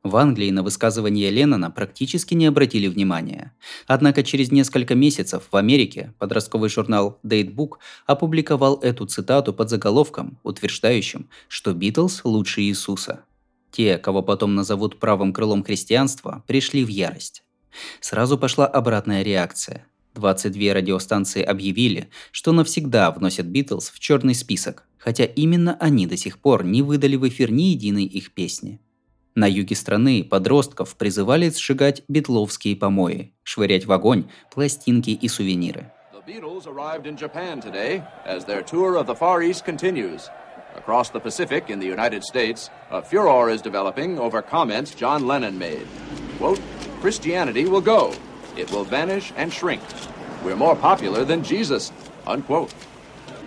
В 0.03 0.17
Англии 0.17 0.51
на 0.51 0.63
высказывание 0.63 1.29
Леннона 1.31 1.71
практически 1.71 2.33
не 2.33 2.47
обратили 2.47 2.87
внимания. 2.87 3.55
Однако 3.87 4.23
через 4.23 4.51
несколько 4.51 4.95
месяцев 4.95 5.43
в 5.51 5.57
Америке 5.57 6.15
подростковый 6.19 6.71
журнал 6.71 7.19
Datebook 7.23 7.73
опубликовал 8.07 8.79
эту 8.81 9.05
цитату 9.07 9.53
под 9.53 9.69
заголовком, 9.69 10.39
утверждающим, 10.43 11.29
что 11.49 11.75
Битлз 11.75 12.23
лучше 12.25 12.63
Иисуса. 12.63 13.25
Те, 13.71 13.99
кого 13.99 14.23
потом 14.23 14.55
назовут 14.55 14.99
правым 14.99 15.35
крылом 15.35 15.63
христианства, 15.63 16.43
пришли 16.47 16.83
в 16.83 16.89
ярость. 16.89 17.43
Сразу 18.01 18.39
пошла 18.39 18.67
обратная 18.67 19.23
реакция. 19.23 19.87
22 20.15 20.73
радиостанции 20.73 21.43
объявили, 21.43 22.09
что 22.33 22.53
навсегда 22.53 23.11
вносят 23.11 23.47
Битлз 23.47 23.91
в 23.91 24.01
черный 24.01 24.35
список, 24.35 24.85
хотя 24.97 25.25
именно 25.25 25.77
они 25.79 26.07
до 26.07 26.17
сих 26.17 26.39
пор 26.39 26.65
не 26.65 26.81
выдали 26.81 27.17
в 27.17 27.29
эфир 27.29 27.53
ни 27.53 27.65
единой 27.65 28.07
их 28.07 28.33
песни. 28.33 28.81
На 29.35 29.49
юге 29.49 29.77
страны 29.77 30.25
подростков 30.25 30.97
призывали 30.97 31.51
сжигать 31.51 32.03
битловские 32.09 32.77
помои, 32.77 33.33
швырять 33.43 33.87
в 33.87 33.93
огонь 33.93 34.25
пластинки 34.53 35.11
и 35.11 35.29
сувениры. 35.29 35.93
Across 40.77 41.11
the 41.11 41.19
Pacific 41.19 41.69
in 41.69 41.81
the 41.81 41.87
United 41.87 42.23
States, 42.23 42.71
a 42.93 43.03
furor 43.03 43.51
is 43.51 43.61
developing 43.61 44.21
over 44.21 44.41
comments 44.41 44.95
John 44.95 45.27
Lennon 45.27 45.59
made. 45.59 45.87
Quote, 46.39 46.61
Christianity 47.01 47.65
will 47.67 47.81
go. 47.81 48.13
It 48.57 48.71
will 48.71 48.85
vanish 48.85 49.33
and 49.37 49.53
shrink. 49.53 49.83
We're 50.45 50.57
more 50.57 50.77
popular 50.77 51.25
than 51.25 51.43
Jesus. 51.43 51.91
Unquote. 52.25 52.73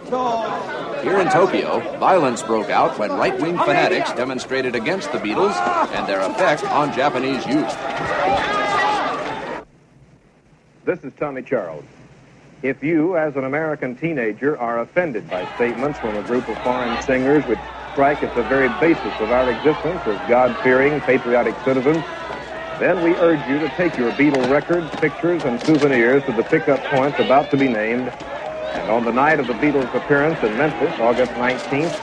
Here 0.06 1.20
in 1.20 1.30
Tokyo, 1.30 1.80
violence 1.98 2.42
broke 2.42 2.70
out 2.70 3.00
when 3.00 3.12
right 3.12 3.40
wing 3.40 3.58
fanatics 3.58 4.12
demonstrated 4.14 4.76
against 4.76 5.12
the 5.12 5.18
Beatles 5.18 5.56
and 5.96 6.08
their 6.08 6.22
effect 6.22 6.64
on 6.66 6.94
Japanese 6.94 7.46
youth. 7.46 7.74
This 10.86 11.04
is 11.04 11.14
Tommy 11.18 11.42
Charles. 11.42 11.86
If 12.64 12.84
you, 12.84 13.18
as 13.18 13.36
an 13.36 13.46
American 13.46 13.96
teenager, 13.96 14.58
are 14.58 14.80
offended 14.80 15.30
by 15.30 15.46
statements 15.56 16.00
from 16.00 16.16
a 16.16 16.22
group 16.24 16.48
of 16.50 16.58
foreign 16.60 17.02
singers 17.04 17.46
which 17.46 17.60
strike 17.94 18.24
at 18.24 18.36
the 18.36 18.44
very 18.44 18.70
basis 18.80 19.14
of 19.20 19.32
our 19.32 19.50
existence 19.52 20.02
as 20.06 20.30
God 20.30 20.56
fearing, 20.64 21.00
patriotic 21.02 21.56
citizens, 21.64 22.04
then 22.80 23.02
we 23.04 23.16
urge 23.16 23.46
you 23.48 23.60
to 23.60 23.70
take 23.70 23.98
your 23.98 24.12
Beatle 24.14 24.50
records, 24.50 24.90
pictures, 25.00 25.44
and 25.44 25.62
souvenirs 25.62 26.24
to 26.26 26.32
the 26.34 26.44
pickup 26.44 26.84
points 26.86 27.20
about 27.20 27.50
to 27.52 27.58
be 27.58 27.68
named 27.68 28.12
And 28.74 28.90
on 28.90 29.04
the 29.06 29.12
night 29.12 29.40
of 29.40 29.48
the 29.48 29.54
Beatles' 29.54 29.94
appearance 29.94 30.40
in 30.44 30.58
Memphis, 30.58 30.94
August 31.00 31.32
19th, 31.34 31.96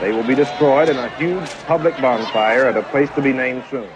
they 0.00 0.12
will 0.12 0.26
be 0.26 0.34
destroyed 0.34 0.88
in 0.88 0.96
a 0.96 1.08
huge 1.16 1.48
public 1.66 1.94
bonfire 2.00 2.66
at 2.66 2.76
a 2.76 2.82
place 2.82 3.10
to 3.14 3.22
be 3.22 3.32
named 3.32 3.62
soon. 3.70 3.88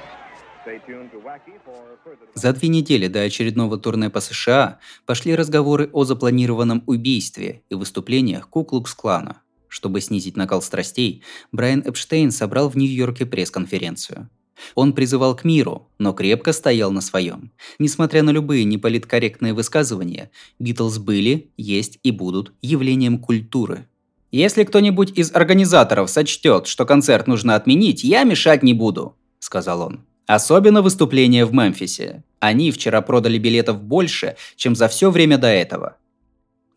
За 2.35 2.53
две 2.53 2.69
недели 2.69 3.07
до 3.09 3.23
очередного 3.23 3.79
турне 3.79 4.11
по 4.11 4.21
США 4.21 4.79
пошли 5.07 5.35
разговоры 5.35 5.89
о 5.93 6.05
запланированном 6.05 6.85
убийстве 6.87 7.63
и 7.71 7.75
выступлениях 7.75 8.49
Куклукс-клана. 8.49 9.43
Чтобы 9.69 10.01
снизить 10.01 10.37
накал 10.37 10.61
страстей, 10.61 11.23
Брайан 11.51 11.81
Эпштейн 11.81 12.31
собрал 12.31 12.69
в 12.69 12.77
Нью-Йорке 12.77 13.25
пресс-конференцию– 13.25 14.29
он 14.75 14.93
призывал 14.93 15.37
к 15.37 15.45
миру, 15.45 15.89
но 15.99 16.13
крепко 16.13 16.53
стоял 16.53 16.91
на 16.93 17.01
своем. 17.01 17.53
Несмотря 17.79 18.23
на 18.23 18.31
любые 18.31 18.65
неполиткорректные 18.65 19.55
высказывания, 19.55 20.31
Битлз 20.59 20.99
были, 20.99 21.51
есть 21.57 21.99
и 22.03 22.11
будут 22.11 22.53
явлением 22.63 23.19
культуры. 23.19 23.87
«Если 24.33 24.65
кто-нибудь 24.65 25.19
из 25.19 25.35
организаторов 25.35 26.09
сочтет, 26.09 26.67
что 26.67 26.87
концерт 26.87 27.27
нужно 27.27 27.57
отменить, 27.57 28.05
я 28.05 28.25
мешать 28.25 28.63
не 28.63 28.75
буду»,– 28.75 29.17
сказал 29.41 29.83
он. 29.83 30.05
Особенно 30.33 30.81
выступление 30.81 31.45
в 31.45 31.53
Мемфисе. 31.53 32.23
Они 32.39 32.71
вчера 32.71 33.03
продали 33.03 33.37
билетов 33.37 33.83
больше, 33.83 34.37
чем 34.55 34.77
за 34.77 34.87
все 34.87 35.11
время 35.11 35.39
до 35.39 35.49
этого. 35.49 35.97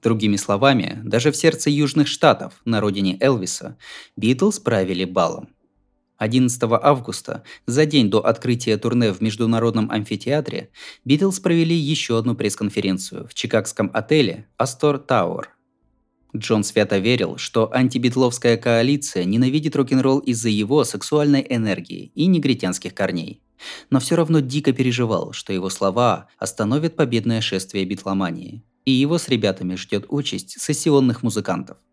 Другими 0.01 0.37
словами, 0.37 0.99
даже 1.03 1.31
в 1.31 1.35
сердце 1.35 1.69
Южных 1.69 2.07
Штатов, 2.07 2.53
на 2.65 2.81
родине 2.81 3.15
Элвиса, 3.19 3.77
Битлз 4.17 4.57
правили 4.57 5.05
балом. 5.05 5.49
11 6.17 6.61
августа, 6.81 7.43
за 7.65 7.85
день 7.85 8.09
до 8.09 8.25
открытия 8.25 8.77
турне 8.77 9.11
в 9.11 9.21
Международном 9.21 9.89
амфитеатре, 9.91 10.69
Битлз 11.05 11.39
провели 11.39 11.75
еще 11.75 12.17
одну 12.17 12.35
пресс-конференцию 12.35 13.27
в 13.27 13.33
чикагском 13.33 13.89
отеле 13.93 14.47
Астор 14.57 14.99
Тауэр. 14.99 15.49
Джон 16.35 16.63
свято 16.63 16.97
верил, 16.97 17.37
что 17.37 17.71
антибитловская 17.73 18.57
коалиция 18.57 19.23
ненавидит 19.23 19.75
рок-н-ролл 19.75 20.19
из-за 20.19 20.49
его 20.49 20.83
сексуальной 20.83 21.45
энергии 21.47 22.11
и 22.15 22.25
негритянских 22.25 22.95
корней. 22.95 23.41
Но 23.89 23.99
все 23.99 24.15
равно 24.15 24.39
дико 24.39 24.73
переживал, 24.73 25.31
что 25.31 25.53
его 25.53 25.69
слова 25.69 26.27
остановят 26.39 26.95
победное 26.95 27.41
шествие 27.41 27.85
битломании. 27.85 28.63
И 28.85 28.91
его 28.91 29.17
с 29.17 29.29
ребятами 29.29 29.75
ждет 29.75 30.05
участь 30.09 30.59
сессионных 30.59 31.21
музыкантов– 31.21 31.77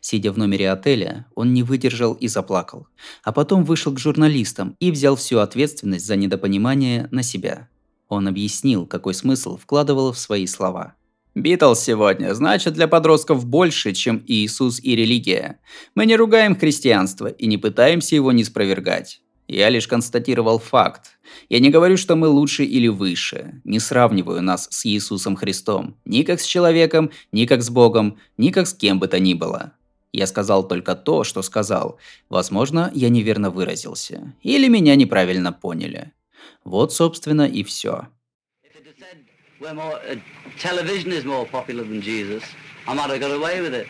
Сидя 0.00 0.32
в 0.32 0.38
номере 0.38 0.70
отеля, 0.70 1.26
он 1.34 1.52
не 1.52 1.62
выдержал 1.62 2.14
и 2.14 2.28
заплакал, 2.28 2.86
а 3.22 3.32
потом 3.32 3.64
вышел 3.64 3.92
к 3.92 3.98
журналистам 3.98 4.76
и 4.80 4.90
взял 4.90 5.16
всю 5.16 5.38
ответственность 5.38 6.06
за 6.06 6.16
недопонимание 6.16 7.08
на 7.10 7.22
себя. 7.22 7.68
Он 8.08 8.28
объяснил, 8.28 8.86
какой 8.86 9.14
смысл 9.14 9.56
вкладывал 9.56 10.12
в 10.12 10.18
свои 10.18 10.46
слова. 10.46 10.94
«Битлз 11.34 11.80
сегодня 11.80 12.32
значит 12.34 12.74
для 12.74 12.86
подростков 12.86 13.44
больше, 13.44 13.92
чем 13.92 14.22
Иисус 14.24 14.78
и 14.78 14.94
религия. 14.94 15.58
Мы 15.96 16.06
не 16.06 16.14
ругаем 16.14 16.54
христианство 16.54 17.26
и 17.26 17.46
не 17.48 17.58
пытаемся 17.58 18.14
его 18.14 18.30
не 18.30 18.44
спровергать. 18.44 19.23
Я 19.46 19.68
лишь 19.68 19.86
констатировал 19.86 20.58
факт. 20.58 21.18
Я 21.48 21.60
не 21.60 21.70
говорю, 21.70 21.96
что 21.96 22.16
мы 22.16 22.28
лучше 22.28 22.64
или 22.64 22.88
выше. 22.88 23.60
Не 23.64 23.78
сравниваю 23.78 24.42
нас 24.42 24.68
с 24.70 24.86
Иисусом 24.86 25.36
Христом. 25.36 25.96
Ни 26.04 26.22
как 26.22 26.40
с 26.40 26.46
человеком, 26.46 27.10
ни 27.30 27.44
как 27.44 27.62
с 27.62 27.68
Богом, 27.68 28.18
ни 28.38 28.50
как 28.50 28.66
с 28.66 28.74
кем 28.74 28.98
бы 28.98 29.06
то 29.06 29.20
ни 29.20 29.34
было. 29.34 29.72
Я 30.12 30.26
сказал 30.26 30.66
только 30.66 30.94
то, 30.94 31.24
что 31.24 31.42
сказал. 31.42 31.98
Возможно, 32.28 32.90
я 32.94 33.08
неверно 33.10 33.50
выразился. 33.50 34.32
Или 34.42 34.68
меня 34.68 34.94
неправильно 34.94 35.52
поняли. 35.52 36.12
Вот, 36.64 36.92
собственно, 36.92 37.46
и 37.46 37.64
все. 37.64 38.08
I 42.86 42.92
might 42.92 43.08
have 43.08 43.18
got 43.18 43.30
away 43.30 43.62
with 43.62 43.72
it. 43.72 43.86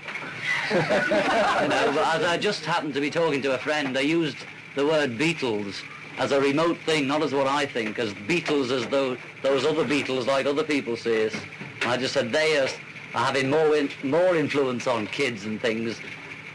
you 0.70 0.76
know, 0.76 1.92
but 1.94 2.14
as 2.14 2.24
I 2.24 2.38
just 2.38 2.64
happened 2.64 2.94
to 2.94 3.00
be 3.00 3.10
talking 3.10 3.42
to 3.42 3.54
a 3.54 3.58
friend, 3.58 3.98
I 3.98 4.02
used 4.02 4.36
the 4.74 4.86
word 4.86 5.18
Beatles 5.18 5.82
as 6.18 6.32
a 6.32 6.40
remote 6.40 6.78
thing, 6.86 7.06
not 7.06 7.22
as 7.22 7.32
what 7.32 7.46
I 7.46 7.66
think, 7.66 7.98
as 7.98 8.12
Beatles 8.12 8.70
as 8.70 8.86
though 8.86 9.16
those 9.42 9.64
other 9.64 9.84
Beatles 9.84 10.26
like 10.26 10.46
other 10.46 10.64
people 10.64 10.96
see 10.96 11.26
us. 11.26 11.34
And 11.82 11.90
I 11.90 11.96
just 11.96 12.14
said 12.14 12.32
they 12.32 12.58
are, 12.58 12.68
are 13.14 13.24
having 13.26 13.50
more 13.50 13.76
in, 13.76 13.90
more 14.02 14.36
influence 14.36 14.86
on 14.86 15.06
kids 15.08 15.44
and 15.44 15.60
things 15.60 16.00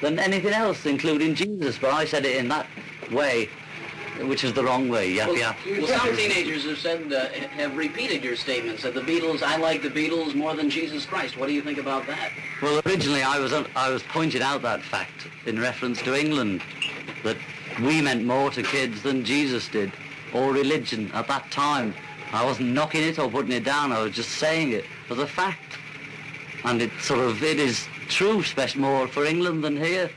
than 0.02 0.18
anything 0.20 0.54
else, 0.54 0.86
including 0.86 1.36
Jesus. 1.36 1.78
But 1.78 1.94
I 1.94 2.06
said 2.06 2.26
it 2.26 2.38
in 2.38 2.48
that 2.50 2.68
way 3.12 3.50
which 4.28 4.44
is 4.44 4.54
the 4.54 4.64
wrong 4.64 4.90
way. 4.90 5.12
Yeah, 5.12 5.28
well, 5.28 5.38
yeah. 5.38 5.56
Well, 5.66 5.88
some 5.88 6.16
teenagers 6.16 6.66
have 6.66 6.78
said 6.78 7.14
uh, 7.14 7.30
have 7.50 7.78
repeated 7.78 8.24
your 8.24 8.36
statements 8.36 8.84
that 8.84 8.94
the 8.94 9.02
Beatles. 9.02 9.42
I 9.42 9.58
like 9.58 9.82
the 9.82 9.90
Beatles 9.90 10.36
more 10.36 10.56
than 10.56 10.70
Jesus 10.70 11.06
Christ. 11.06 11.38
What 11.38 11.48
do 11.48 11.54
you 11.54 11.62
think 11.62 11.78
about 11.78 12.06
that? 12.08 12.32
Well, 12.62 12.82
originally 12.86 13.24
I 13.24 13.40
was 13.40 13.54
I 13.54 13.90
was 13.90 14.04
pointed 14.04 14.42
out 14.42 14.62
that 14.64 14.82
fact 14.82 15.28
in 15.46 15.60
reference 15.60 16.02
to 16.04 16.20
England 16.20 16.62
that 17.24 17.38
we 17.82 18.02
meant 18.02 18.26
more 18.26 18.50
to 18.52 18.64
kids 18.64 19.02
than 19.02 19.24
Jesus 19.24 19.68
did, 19.68 19.92
or 20.34 20.54
religion 20.54 21.12
at 21.14 21.28
that 21.28 21.50
time. 21.52 21.94
I 22.32 22.46
wasn't 22.46 22.70
knocking 22.70 23.04
it 23.04 23.18
or 23.18 23.30
putting 23.30 23.52
it 23.52 23.64
down. 23.64 23.92
I 23.92 24.02
was 24.02 24.14
just 24.14 24.32
saying 24.32 24.72
it 24.72 24.86
as 25.10 25.18
a 25.18 25.28
fact, 25.28 25.78
and 26.64 26.82
it 26.82 26.92
sort 27.02 27.20
of 27.22 27.42
it 27.44 27.60
is 27.60 27.88
true, 28.08 28.40
especially 28.40 28.82
more 28.82 29.08
for 29.08 29.26
England 29.26 29.64
than 29.64 29.78
here. 29.78 30.10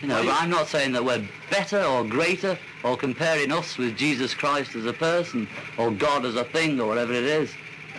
You 0.00 0.08
know, 0.08 0.20
I'm 0.30 0.50
not 0.50 0.68
saying 0.68 0.92
that 0.92 1.04
we're 1.04 1.26
better 1.50 1.82
or 1.82 2.04
greater 2.04 2.56
or 2.84 2.96
comparing 2.96 3.50
us 3.50 3.76
with 3.76 3.96
Jesus 3.96 4.32
Christ 4.32 4.76
as 4.76 4.86
a 4.86 4.92
person 4.92 5.48
or 5.76 5.90
God 5.90 6.24
as 6.24 6.36
a 6.36 6.44
thing 6.44 6.80
or 6.80 6.86
whatever 6.86 7.12
it 7.12 7.24
is. 7.24 7.52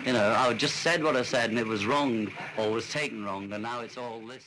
You 0.06 0.14
know, 0.14 0.34
I 0.34 0.54
just 0.54 0.76
said 0.76 1.04
what 1.04 1.14
I 1.14 1.22
said 1.22 1.50
and 1.50 1.58
it 1.58 1.66
was 1.66 1.84
wrong 1.84 2.28
or 2.56 2.70
was 2.70 2.88
taken 2.90 3.22
wrong 3.22 3.52
and 3.52 3.62
now 3.62 3.80
it's 3.80 3.98
all 3.98 4.20
this. 4.26 4.44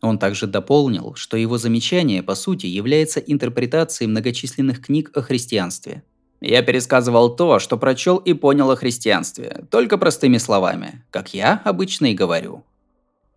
Он 0.00 0.18
также 0.18 0.46
дополнил, 0.46 1.14
что 1.14 1.36
его 1.36 1.58
замечание, 1.58 2.22
по 2.22 2.34
сути, 2.34 2.66
является 2.66 3.20
интерпретацией 3.20 4.08
многочисленных 4.08 4.84
книг 4.84 5.10
о 5.14 5.22
христианстве. 5.22 6.02
Я 6.40 6.62
пересказывал 6.62 7.34
то, 7.34 7.58
что 7.58 7.78
прочел 7.78 8.18
и 8.18 8.34
понял 8.34 8.70
о 8.70 8.76
христианстве, 8.76 9.64
только 9.70 9.96
простыми 9.96 10.36
словами, 10.36 11.02
как 11.10 11.32
я 11.32 11.62
обычно 11.64 12.06
и 12.06 12.14
говорю. 12.14 12.64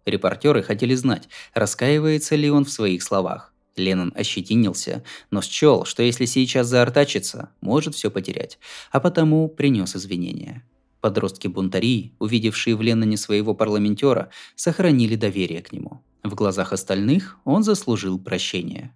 Репортеры 0.05 0.63
хотели 0.63 0.95
знать, 0.95 1.29
раскаивается 1.53 2.35
ли 2.35 2.49
он 2.49 2.65
в 2.65 2.71
своих 2.71 3.03
словах. 3.03 3.53
Леннон 3.77 4.11
ощетинился, 4.15 5.03
но 5.31 5.41
счел, 5.41 5.85
что 5.85 6.03
если 6.03 6.25
сейчас 6.25 6.67
заортачится, 6.67 7.51
может 7.61 7.95
все 7.95 8.11
потерять, 8.11 8.59
а 8.91 8.99
потому 8.99 9.47
принес 9.47 9.95
извинения. 9.95 10.65
Подростки-бунтари, 10.99 12.13
увидевшие 12.19 12.75
в 12.75 12.81
Ленноне 12.81 13.15
своего 13.15 13.53
парламентера, 13.53 14.29
сохранили 14.55 15.15
доверие 15.15 15.61
к 15.61 15.71
нему. 15.71 16.01
В 16.23 16.35
глазах 16.35 16.73
остальных 16.73 17.39
он 17.45 17.63
заслужил 17.63 18.19
прощения. 18.19 18.95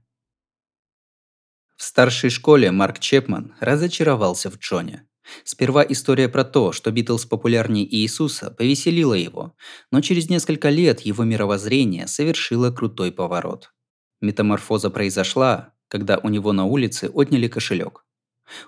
В 1.75 1.83
старшей 1.83 2.29
школе 2.29 2.71
Марк 2.71 2.99
Чепман 2.99 3.55
разочаровался 3.59 4.49
в 4.49 4.57
Джоне. 4.57 5.07
Сперва 5.43 5.83
история 5.87 6.27
про 6.27 6.43
то, 6.43 6.71
что 6.71 6.91
Битлз 6.91 7.25
популярнее 7.25 7.85
Иисуса, 7.85 8.51
повеселила 8.51 9.13
его, 9.13 9.55
но 9.89 10.01
через 10.01 10.29
несколько 10.29 10.69
лет 10.69 11.01
его 11.01 11.23
мировоззрение 11.23 12.07
совершило 12.07 12.71
крутой 12.71 13.11
поворот. 13.11 13.73
Метаморфоза 14.21 14.89
произошла, 14.89 15.73
когда 15.87 16.17
у 16.17 16.29
него 16.29 16.51
на 16.51 16.65
улице 16.65 17.09
отняли 17.13 17.47
кошелек. 17.47 18.05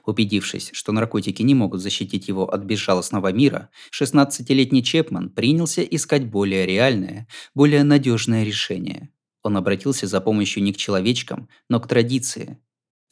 Убедившись, 0.05 0.69
что 0.73 0.91
наркотики 0.91 1.41
не 1.41 1.53
могут 1.53 1.81
защитить 1.81 2.27
его 2.27 2.49
от 2.49 2.63
безжалостного 2.63 3.31
мира, 3.31 3.69
16-летний 3.91 4.83
Чепман 4.83 5.29
принялся 5.29 5.81
искать 5.83 6.25
более 6.25 6.65
реальное, 6.65 7.27
более 7.53 7.83
надежное 7.83 8.43
решение. 8.43 9.09
Он 9.43 9.57
обратился 9.57 10.07
за 10.07 10.21
помощью 10.21 10.63
не 10.63 10.73
к 10.73 10.77
человечкам, 10.77 11.49
но 11.69 11.79
к 11.79 11.87
традиции. 11.87 12.59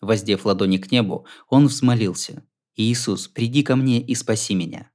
Воздев 0.01 0.45
ладони 0.45 0.77
к 0.77 0.91
небу, 0.91 1.25
он 1.49 1.67
взмолился– 1.67 2.43
«Иисус, 2.75 3.27
приди 3.27 3.61
ко 3.61 3.75
мне 3.75 4.01
и 4.01 4.15
спаси 4.15 4.55
меня». 4.55 4.89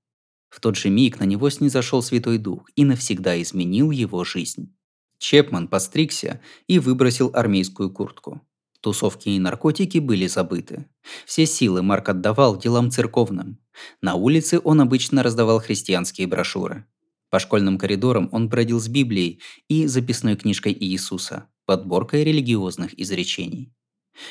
В 0.48 0.60
тот 0.60 0.76
же 0.76 0.90
миг 0.90 1.20
на 1.20 1.24
него 1.24 1.48
снизошел 1.48 2.02
Святой 2.02 2.38
Дух 2.38 2.68
и 2.74 2.84
навсегда 2.84 3.40
изменил 3.40 3.92
его 3.92 4.24
жизнь. 4.24 4.74
Чепман 5.18 5.68
постригся 5.68 6.40
и 6.66 6.80
выбросил 6.80 7.30
армейскую 7.34 7.92
куртку. 7.92 8.40
Тусовки 8.80 9.30
и 9.30 9.38
наркотики 9.38 9.98
были 9.98 10.26
забыты. 10.26 10.86
Все 11.26 11.46
силы 11.46 11.82
Марк 11.82 12.08
отдавал 12.10 12.56
делам 12.56 12.90
церковным. 12.90 13.58
На 14.00 14.14
улице 14.14 14.60
он 14.62 14.80
обычно 14.80 15.22
раздавал 15.22 15.60
христианские 15.60 16.26
брошюры. 16.26 16.86
По 17.30 17.40
школьным 17.40 17.76
коридорам 17.76 18.28
он 18.32 18.48
бродил 18.48 18.80
с 18.80 18.88
Библией 18.88 19.40
и 19.68 19.86
записной 19.86 20.36
книжкой 20.36 20.72
Иисуса, 20.72 21.48
подборкой 21.66 22.24
религиозных 22.24 22.98
изречений. 22.98 23.72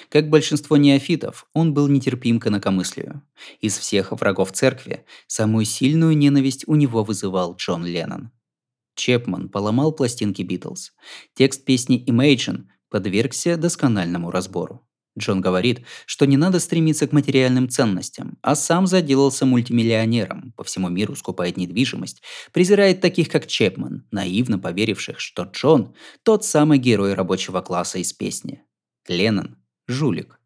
Как 0.09 0.29
большинство 0.29 0.77
неофитов, 0.77 1.47
он 1.53 1.73
был 1.73 1.87
нетерпим 1.87 2.39
к 2.39 2.47
инакомыслию. 2.47 3.21
Из 3.61 3.77
всех 3.77 4.11
врагов 4.11 4.51
церкви 4.51 5.05
самую 5.27 5.65
сильную 5.65 6.17
ненависть 6.17 6.67
у 6.67 6.75
него 6.75 7.03
вызывал 7.03 7.55
Джон 7.55 7.85
Леннон. 7.85 8.31
Чепман 8.95 9.49
поломал 9.49 9.93
пластинки 9.93 10.41
Битлз. 10.41 10.93
Текст 11.35 11.63
песни 11.63 12.03
Imagine 12.07 12.63
подвергся 12.89 13.57
доскональному 13.57 14.31
разбору. 14.31 14.87
Джон 15.17 15.41
говорит, 15.41 15.85
что 16.05 16.25
не 16.25 16.37
надо 16.37 16.59
стремиться 16.59 17.07
к 17.07 17.11
материальным 17.11 17.69
ценностям, 17.69 18.37
а 18.41 18.55
сам 18.55 18.85
заделался 18.85 19.45
мультимиллионером, 19.45 20.53
по 20.55 20.63
всему 20.63 20.89
миру 20.89 21.15
скупает 21.15 21.57
недвижимость, 21.57 22.21
презирает 22.53 23.01
таких, 23.01 23.29
как 23.29 23.47
Чепман, 23.47 24.05
наивно 24.11 24.59
поверивших, 24.59 25.19
что 25.19 25.43
Джон– 25.43 25.95
тот 26.23 26.45
самый 26.45 26.77
герой 26.77 27.15
рабочего 27.15 27.61
класса 27.61 27.97
из 27.97 28.13
песни. 28.13 28.61
Леннон 29.07 29.57
жулик. 29.87 30.39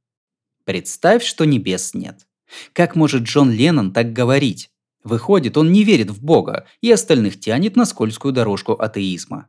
Представь, 0.63 1.23
что 1.23 1.45
небес 1.45 1.93
нет. 1.93 2.27
Как 2.73 2.95
может 2.95 3.23
Джон 3.23 3.51
Леннон 3.51 3.91
так 3.91 4.13
говорить? 4.13 4.69
Выходит, 5.03 5.57
он 5.57 5.71
не 5.71 5.83
верит 5.83 6.11
в 6.11 6.23
Бога 6.23 6.67
и 6.79 6.91
остальных 6.91 7.39
тянет 7.39 7.75
на 7.75 7.85
скользкую 7.85 8.33
дорожку 8.33 8.73
атеизма. 8.73 9.47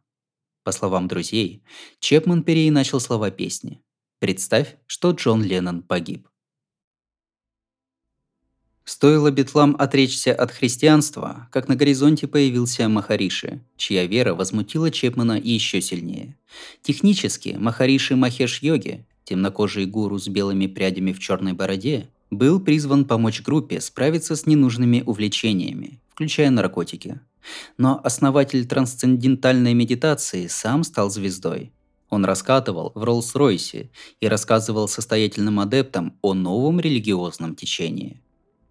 По 0.65 0.73
словам 0.73 1.09
друзей, 1.09 1.63
Чепман 1.99 2.43
переиначил 2.43 3.01
слова 3.01 3.31
песни. 3.31 3.83
Представь, 4.19 4.77
что 4.87 5.11
Джон 5.11 5.43
Леннон 5.43 5.83
погиб. 5.83 6.29
Стоило 8.85 9.31
Битлам 9.31 9.77
отречься 9.79 10.35
от 10.35 10.51
христианства, 10.51 11.49
как 11.53 11.69
на 11.69 11.77
горизонте 11.77 12.27
появился 12.27 12.89
Махариши, 12.89 13.65
чья 13.77 14.07
вера 14.07 14.35
возмутила 14.35 14.91
Чепмана 14.91 15.39
еще 15.39 15.81
сильнее. 15.81 16.37
Технически 16.83 17.57
Махариши 17.59 18.17
Махеш-йоги 18.17 19.07
темнокожий 19.25 19.87
гуру 19.87 20.19
с 20.19 20.29
белыми 20.29 20.67
прядями 20.67 21.13
в 21.13 21.19
черной 21.19 21.53
бороде, 21.53 22.09
был 22.31 22.61
призван 22.61 23.05
помочь 23.05 23.43
группе 23.43 23.81
справиться 23.81 24.37
с 24.37 24.47
ненужными 24.47 25.03
увлечениями, 25.05 26.01
включая 26.11 26.51
наркотики. 26.51 27.21
Но 27.79 28.01
основатель 28.03 28.67
трансцендентальной 28.67 29.75
медитации 29.75 30.47
сам 30.47 30.85
стал 30.85 31.11
звездой. 31.11 31.73
Он 32.09 32.25
раскатывал 32.25 32.93
в 32.95 33.03
Роллс-Ройсе 33.05 33.91
и 34.21 34.29
рассказывал 34.29 34.89
состоятельным 34.89 35.61
адептам 35.61 36.19
о 36.23 36.35
новом 36.35 36.81
религиозном 36.81 37.55
течении. 37.55 38.21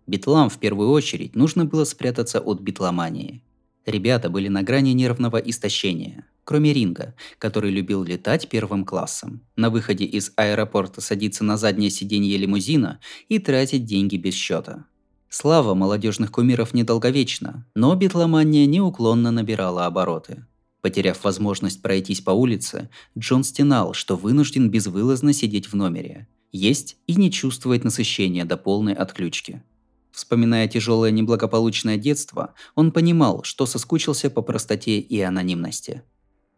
Битлам 0.08 0.50
в 0.50 0.60
первую 0.60 0.90
очередь 0.90 1.36
нужно 1.36 1.66
было 1.66 1.86
спрятаться 1.86 2.40
от 2.40 2.60
битломании. 2.60 3.44
Ребята 3.86 4.30
были 4.30 4.48
на 4.48 4.62
грани 4.62 4.92
нервного 4.92 5.38
истощения 5.38 6.26
кроме 6.44 6.74
Ринга, 6.74 7.16
который 7.38 7.72
любил 7.72 8.04
летать 8.04 8.50
первым 8.50 8.86
классом. 8.86 9.42
На 9.56 9.70
выходе 9.70 10.06
из 10.06 10.34
аэропорта 10.36 11.02
садиться 11.02 11.44
на 11.44 11.58
заднее 11.58 11.90
сиденье 11.90 12.38
лимузина 12.38 13.00
и 13.30 13.40
тратить 13.40 13.86
деньги 13.86 14.18
без 14.18 14.34
счета. 14.34 14.86
Слава 15.34 15.76
молодежных 15.76 16.30
кумиров 16.30 16.74
недолговечна, 16.74 17.66
но 17.74 17.96
битломания 17.96 18.66
неуклонно 18.66 19.32
набирала 19.32 19.86
обороты. 19.86 20.46
Потеряв 20.82 21.24
возможность 21.24 21.82
пройтись 21.82 22.20
по 22.20 22.32
улице, 22.32 22.90
Джон 23.18 23.46
стенал, 23.46 23.94
что 23.94 24.18
вынужден 24.18 24.70
безвылазно 24.70 25.32
сидеть 25.32 25.68
в 25.68 25.74
номере, 25.74 26.28
есть 26.52 26.98
и 27.08 27.16
не 27.16 27.32
чувствовать 27.32 27.86
насыщения 27.86 28.44
до 28.44 28.58
полной 28.58 28.94
отключки. 28.94 29.64
Вспоминая 30.12 30.68
тяжелое 30.68 31.12
неблагополучное 31.12 31.96
детство, 31.96 32.54
он 32.76 32.92
понимал, 32.92 33.44
что 33.44 33.66
соскучился 33.66 34.30
по 34.30 34.42
простоте 34.42 35.00
и 35.00 35.22
анонимности. 35.22 36.04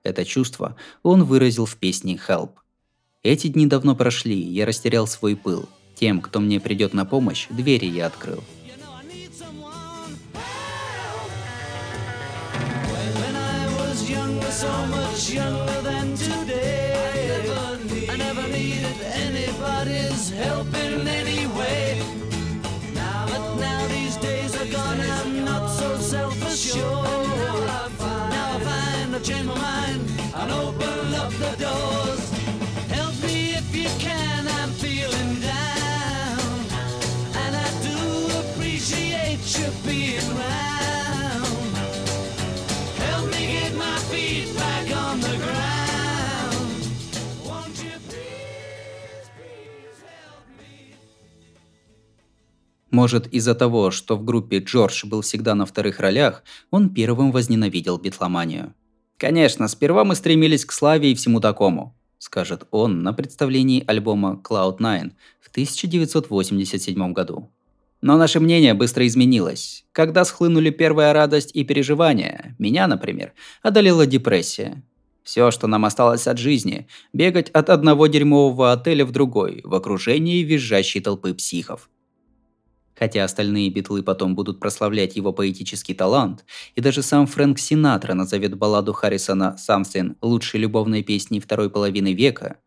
Это 0.02 0.26
чувство 0.26 0.78
он 1.04 1.26
выразил 1.26 1.68
в 1.68 1.76
песне 1.76 2.20
«Help». 2.28 2.54
Эти 3.22 3.50
дни 3.50 3.68
давно 3.68 3.96
прошли, 3.96 4.42
я 4.42 4.66
растерял 4.66 5.06
свой 5.06 5.36
пыл. 5.36 5.70
Тем, 5.94 6.22
кто 6.22 6.40
мне 6.40 6.60
придет 6.60 6.96
на 6.96 7.06
помощь, 7.06 7.46
двери 7.52 7.86
я 7.86 8.08
открыл. 8.08 8.44
Much 15.14 15.30
younger 15.30 15.82
than 15.82 16.16
today. 16.16 16.92
I 16.92 17.46
never, 17.46 17.84
need, 17.84 18.10
I 18.10 18.16
never 18.16 18.48
needed 18.48 18.98
anybody's 19.14 20.32
help 20.32 20.74
in 20.74 21.08
any 21.08 21.46
way. 21.56 22.02
Now, 22.96 23.28
but 23.28 23.56
now 23.58 23.88
these 23.90 24.18
days 24.18 24.56
are 24.60 24.72
gone, 24.72 25.00
I'm 25.00 25.46
not 25.46 25.68
so 25.68 25.98
self-assured. 25.98 26.82
Now 26.82 27.86
I 27.86 27.90
find, 27.90 28.30
now 28.32 28.56
I 28.56 28.60
find 28.60 29.16
I've 29.16 29.24
changed 29.24 29.50
my 29.50 29.56
mind 29.56 30.02
and 30.34 30.52
open 30.52 31.14
up 31.14 31.32
the 31.34 31.64
doors. 31.64 32.03
Может, 53.04 53.28
из-за 53.34 53.54
того, 53.54 53.92
что 53.92 54.16
в 54.16 54.24
группе 54.24 54.60
Джордж 54.60 55.06
был 55.06 55.20
всегда 55.24 55.56
на 55.56 55.66
вторых 55.66 56.00
ролях, 56.00 56.42
он 56.72 56.90
первым 56.90 57.34
возненавидел 57.34 57.98
битломанию. 57.98 58.74
«Конечно, 59.18 59.68
сперва 59.68 60.06
мы 60.06 60.16
стремились 60.16 60.64
к 60.64 60.72
славе 60.72 61.12
и 61.12 61.16
всему 61.16 61.42
такому»,– 61.42 61.98
скажет 62.18 62.66
он 62.72 63.04
на 63.04 63.12
представлении 63.12 63.84
альбома 63.86 64.40
Cloud9 64.42 65.12
в 65.42 65.50
1987 65.50 67.12
году. 67.12 67.52
Но 68.00 68.16
наше 68.16 68.40
мнение 68.40 68.74
быстро 68.74 69.06
изменилось. 69.06 69.84
Когда 69.92 70.24
схлынули 70.24 70.70
первая 70.70 71.12
радость 71.12 71.52
и 71.54 71.66
переживания, 71.66 72.56
меня, 72.58 72.88
например, 72.88 73.34
одолела 73.62 74.06
депрессия. 74.06 74.82
Все, 75.24 75.52
что 75.52 75.68
нам 75.68 75.84
осталось 75.84 76.26
от 76.26 76.38
жизни– 76.38 76.88
бегать 77.12 77.50
от 77.50 77.70
одного 77.70 78.08
дерьмового 78.08 78.72
отеля 78.72 79.06
в 79.06 79.12
другой, 79.12 79.60
в 79.66 79.76
окружении 79.76 80.42
визжащей 80.44 81.02
толпы 81.02 81.34
психов. 81.34 81.90
Хотя 82.98 83.24
остальные 83.24 83.70
битлы 83.70 84.04
потом 84.04 84.36
будут 84.36 84.60
прославлять 84.60 85.16
его 85.16 85.34
поэтический 85.34 85.94
талант, 85.94 86.46
и 86.76 86.82
даже 86.82 87.02
сам 87.02 87.26
Фрэнк 87.26 87.58
Синатра 87.58 88.14
назовет 88.14 88.56
балладу 88.56 88.94
Харрисона 88.94 89.56
«Something» 89.58 90.16
лучшей 90.22 90.60
любовной 90.60 91.04
песней 91.04 91.40
второй 91.40 91.70
половины 91.70 92.14
века, 92.14 92.58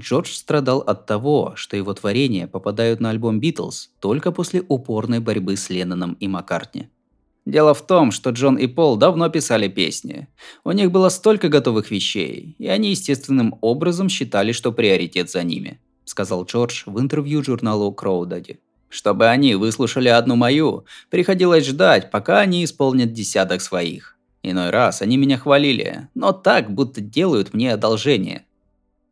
Джордж 0.00 0.32
страдал 0.32 0.78
от 0.78 1.06
того, 1.06 1.54
что 1.56 1.76
его 1.76 1.92
творения 1.94 2.46
попадают 2.46 3.00
на 3.00 3.10
альбом 3.10 3.40
«Битлз» 3.40 3.90
только 4.00 4.30
после 4.30 4.62
упорной 4.68 5.20
борьбы 5.20 5.56
с 5.56 5.68
Ленноном 5.68 6.14
и 6.14 6.28
Маккартни. 6.28 6.88
Дело 7.44 7.74
в 7.74 7.84
том, 7.84 8.12
что 8.12 8.30
Джон 8.30 8.56
и 8.56 8.68
Пол 8.68 8.96
давно 8.96 9.28
писали 9.28 9.66
песни. 9.66 10.28
У 10.62 10.70
них 10.70 10.92
было 10.92 11.08
столько 11.08 11.48
готовых 11.48 11.90
вещей, 11.90 12.54
и 12.58 12.68
они 12.68 12.90
естественным 12.90 13.58
образом 13.60 14.08
считали, 14.08 14.52
что 14.52 14.70
приоритет 14.70 15.28
за 15.28 15.42
ними, 15.42 15.80
сказал 16.04 16.44
Джордж 16.44 16.84
в 16.86 17.00
интервью 17.00 17.42
журналу 17.42 17.92
Кроудади. 17.92 18.60
Чтобы 18.92 19.28
они 19.28 19.54
выслушали 19.54 20.08
одну 20.08 20.36
мою, 20.36 20.84
приходилось 21.08 21.66
ждать, 21.66 22.10
пока 22.10 22.40
они 22.40 22.62
исполнят 22.62 23.14
десяток 23.14 23.62
своих. 23.62 24.18
Иной 24.42 24.68
раз 24.68 25.00
они 25.00 25.16
меня 25.16 25.38
хвалили, 25.38 26.08
но 26.14 26.32
так, 26.32 26.70
будто 26.70 27.00
делают 27.00 27.54
мне 27.54 27.72
одолжение. 27.72 28.44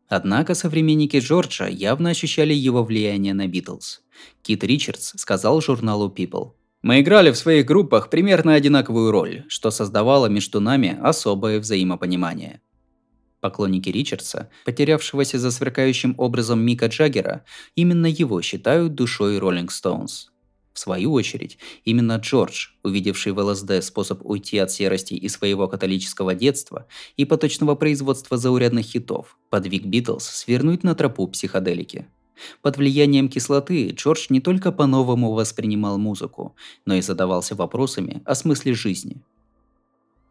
Однако 0.06 0.54
современники 0.54 1.16
Джорджа 1.16 1.66
явно 1.66 2.10
ощущали 2.10 2.52
его 2.52 2.84
влияние 2.84 3.32
на 3.32 3.46
Битлз. 3.46 4.02
Кит 4.42 4.64
Ричардс 4.64 5.14
сказал 5.16 5.62
журналу 5.62 6.12
People. 6.14 6.50
«Мы 6.82 7.00
играли 7.00 7.30
в 7.30 7.38
своих 7.38 7.64
группах 7.64 8.10
примерно 8.10 8.52
одинаковую 8.52 9.10
роль, 9.10 9.44
что 9.48 9.70
создавало 9.70 10.26
между 10.26 10.60
нами 10.60 10.98
особое 11.00 11.58
взаимопонимание. 11.58 12.60
Поклонники 13.40 13.88
Ричардса, 13.88 14.50
потерявшегося 14.66 15.38
за 15.38 15.50
сверкающим 15.50 16.14
образом 16.18 16.60
Мика 16.60 16.86
Джаггера, 16.86 17.44
именно 17.74 18.06
его 18.06 18.42
считают 18.42 18.94
душой 18.94 19.38
Роллинг 19.38 19.72
Стоунс. 19.72 20.30
В 20.72 20.78
свою 20.78 21.12
очередь, 21.12 21.58
именно 21.84 22.16
Джордж, 22.16 22.68
увидевший 22.84 23.32
в 23.32 23.38
ЛСД 23.38 23.82
способ 23.82 24.24
уйти 24.24 24.58
от 24.58 24.70
серости 24.70 25.14
и 25.14 25.28
своего 25.28 25.68
католического 25.68 26.34
детства 26.34 26.86
и 27.16 27.24
поточного 27.24 27.74
производства 27.74 28.36
заурядных 28.36 28.86
хитов, 28.86 29.38
подвиг 29.48 29.84
Битлз 29.84 30.24
свернуть 30.24 30.84
на 30.84 30.94
тропу 30.94 31.26
психоделики. 31.26 32.06
Под 32.62 32.76
влиянием 32.76 33.28
кислоты 33.28 33.90
Джордж 33.90 34.26
не 34.28 34.40
только 34.40 34.70
по-новому 34.70 35.32
воспринимал 35.32 35.98
музыку, 35.98 36.56
но 36.86 36.94
и 36.94 37.02
задавался 37.02 37.54
вопросами 37.54 38.22
о 38.24 38.34
смысле 38.34 38.74
жизни– 38.74 39.22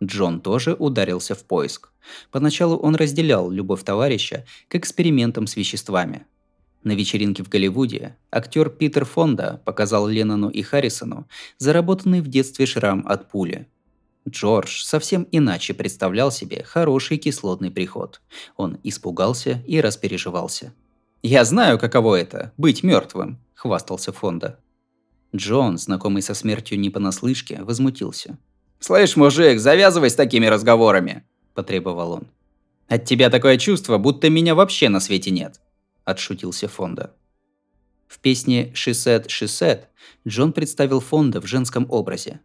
Джон 0.04 0.40
тоже 0.40 0.74
ударился 0.74 1.36
в 1.36 1.44
поиск. 1.44 1.90
Поначалу 2.32 2.78
он 2.78 2.96
разделял 2.96 3.50
любовь 3.50 3.84
товарища 3.84 4.46
к 4.68 4.76
экспериментам 4.76 5.46
с 5.46 5.56
веществами. 5.56 6.26
На 6.84 6.94
вечеринке 6.94 7.44
в 7.44 7.50
Голливуде 7.50 8.16
актер 8.32 8.70
Питер 8.70 9.04
Фонда 9.04 9.62
показал 9.66 10.08
Леннону 10.08 10.50
и 10.50 10.62
Харрисону 10.62 11.28
заработанный 11.58 12.22
в 12.22 12.30
детстве 12.30 12.66
шрам 12.66 13.06
от 13.06 13.30
пули. 13.30 13.68
Джордж 14.28 14.84
совсем 14.84 15.28
иначе 15.32 15.74
представлял 15.74 16.32
себе 16.32 16.64
хороший 16.64 17.18
кислотный 17.18 17.72
приход. 17.72 18.22
Он 18.56 18.78
испугался 18.84 19.62
и 19.68 19.82
распереживался. 19.82 20.74
«Я 21.22 21.44
знаю, 21.44 21.78
каково 21.78 22.16
это– 22.16 22.54
быть 22.58 22.84
мертвым»,– 22.84 23.40
хвастался 23.56 24.14
Фонда. 24.14 24.60
Джон, 25.36 25.78
знакомый 25.78 26.22
со 26.22 26.34
смертью 26.34 26.80
не 26.80 26.90
понаслышке, 26.90 27.62
возмутился– 27.64 28.38
«Слышь, 28.80 29.18
мужик, 29.18 29.60
завязывай 29.60 30.10
с 30.10 30.16
такими 30.16 30.46
разговорами!»– 30.46 31.24
потребовал 31.54 32.14
он. 32.14 32.28
«От 32.88 33.06
тебя 33.06 33.30
такое 33.30 33.58
чувство, 33.58 33.98
будто 33.98 34.30
меня 34.30 34.56
вообще 34.56 34.88
на 34.90 35.00
свете 35.00 35.32
нет!»– 35.32 35.60
отшутился 36.06 36.68
Фонда. 36.68 37.14
В 38.08 38.20
песне 38.20 38.72
«She 38.74 38.94
said, 38.94 39.28
she 39.28 39.46
said» 39.46 39.82
Джон 40.28 40.54
представил 40.54 41.02
Фонда 41.02 41.42
в 41.42 41.46
женском 41.46 41.86
образе. 41.90 42.40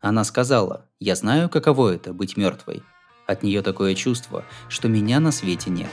Она 0.00 0.24
сказала 0.24 0.88
«Я 1.00 1.16
знаю, 1.16 1.50
каково 1.50 1.94
это– 1.94 2.12
быть 2.14 2.36
мертвой. 2.36 2.82
От 3.26 3.42
нее 3.42 3.60
такое 3.60 3.94
чувство, 3.94 4.44
что 4.68 4.88
меня 4.88 5.20
на 5.20 5.32
свете 5.32 5.70
нет». 5.70 5.90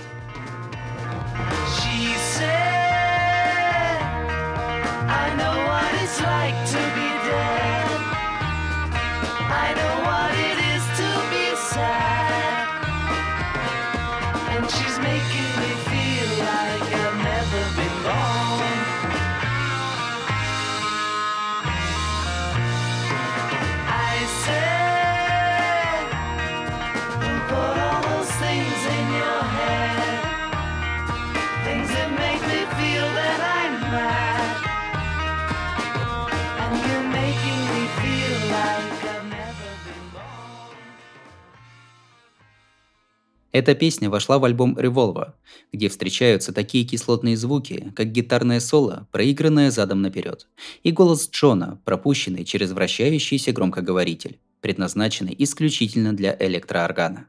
Эта 43.51 43.73
песня 43.73 44.09
вошла 44.09 44.37
в 44.37 44.45
альбом 44.45 44.77
Revolver, 44.77 45.33
где 45.73 45.89
встречаются 45.89 46.53
такие 46.53 46.85
кислотные 46.85 47.35
звуки, 47.35 47.91
как 47.95 48.11
гитарное 48.11 48.59
соло, 48.59 49.07
проигранное 49.11 49.71
задом 49.71 50.03
наперед, 50.03 50.47
и 50.83 50.91
голос 50.91 51.29
Джона, 51.31 51.81
пропущенный 51.83 52.45
через 52.45 52.71
вращающийся 52.71 53.51
громкоговоритель, 53.51 54.39
предназначенный 54.61 55.35
исключительно 55.37 56.13
для 56.13 56.35
электрооргана. 56.39 57.27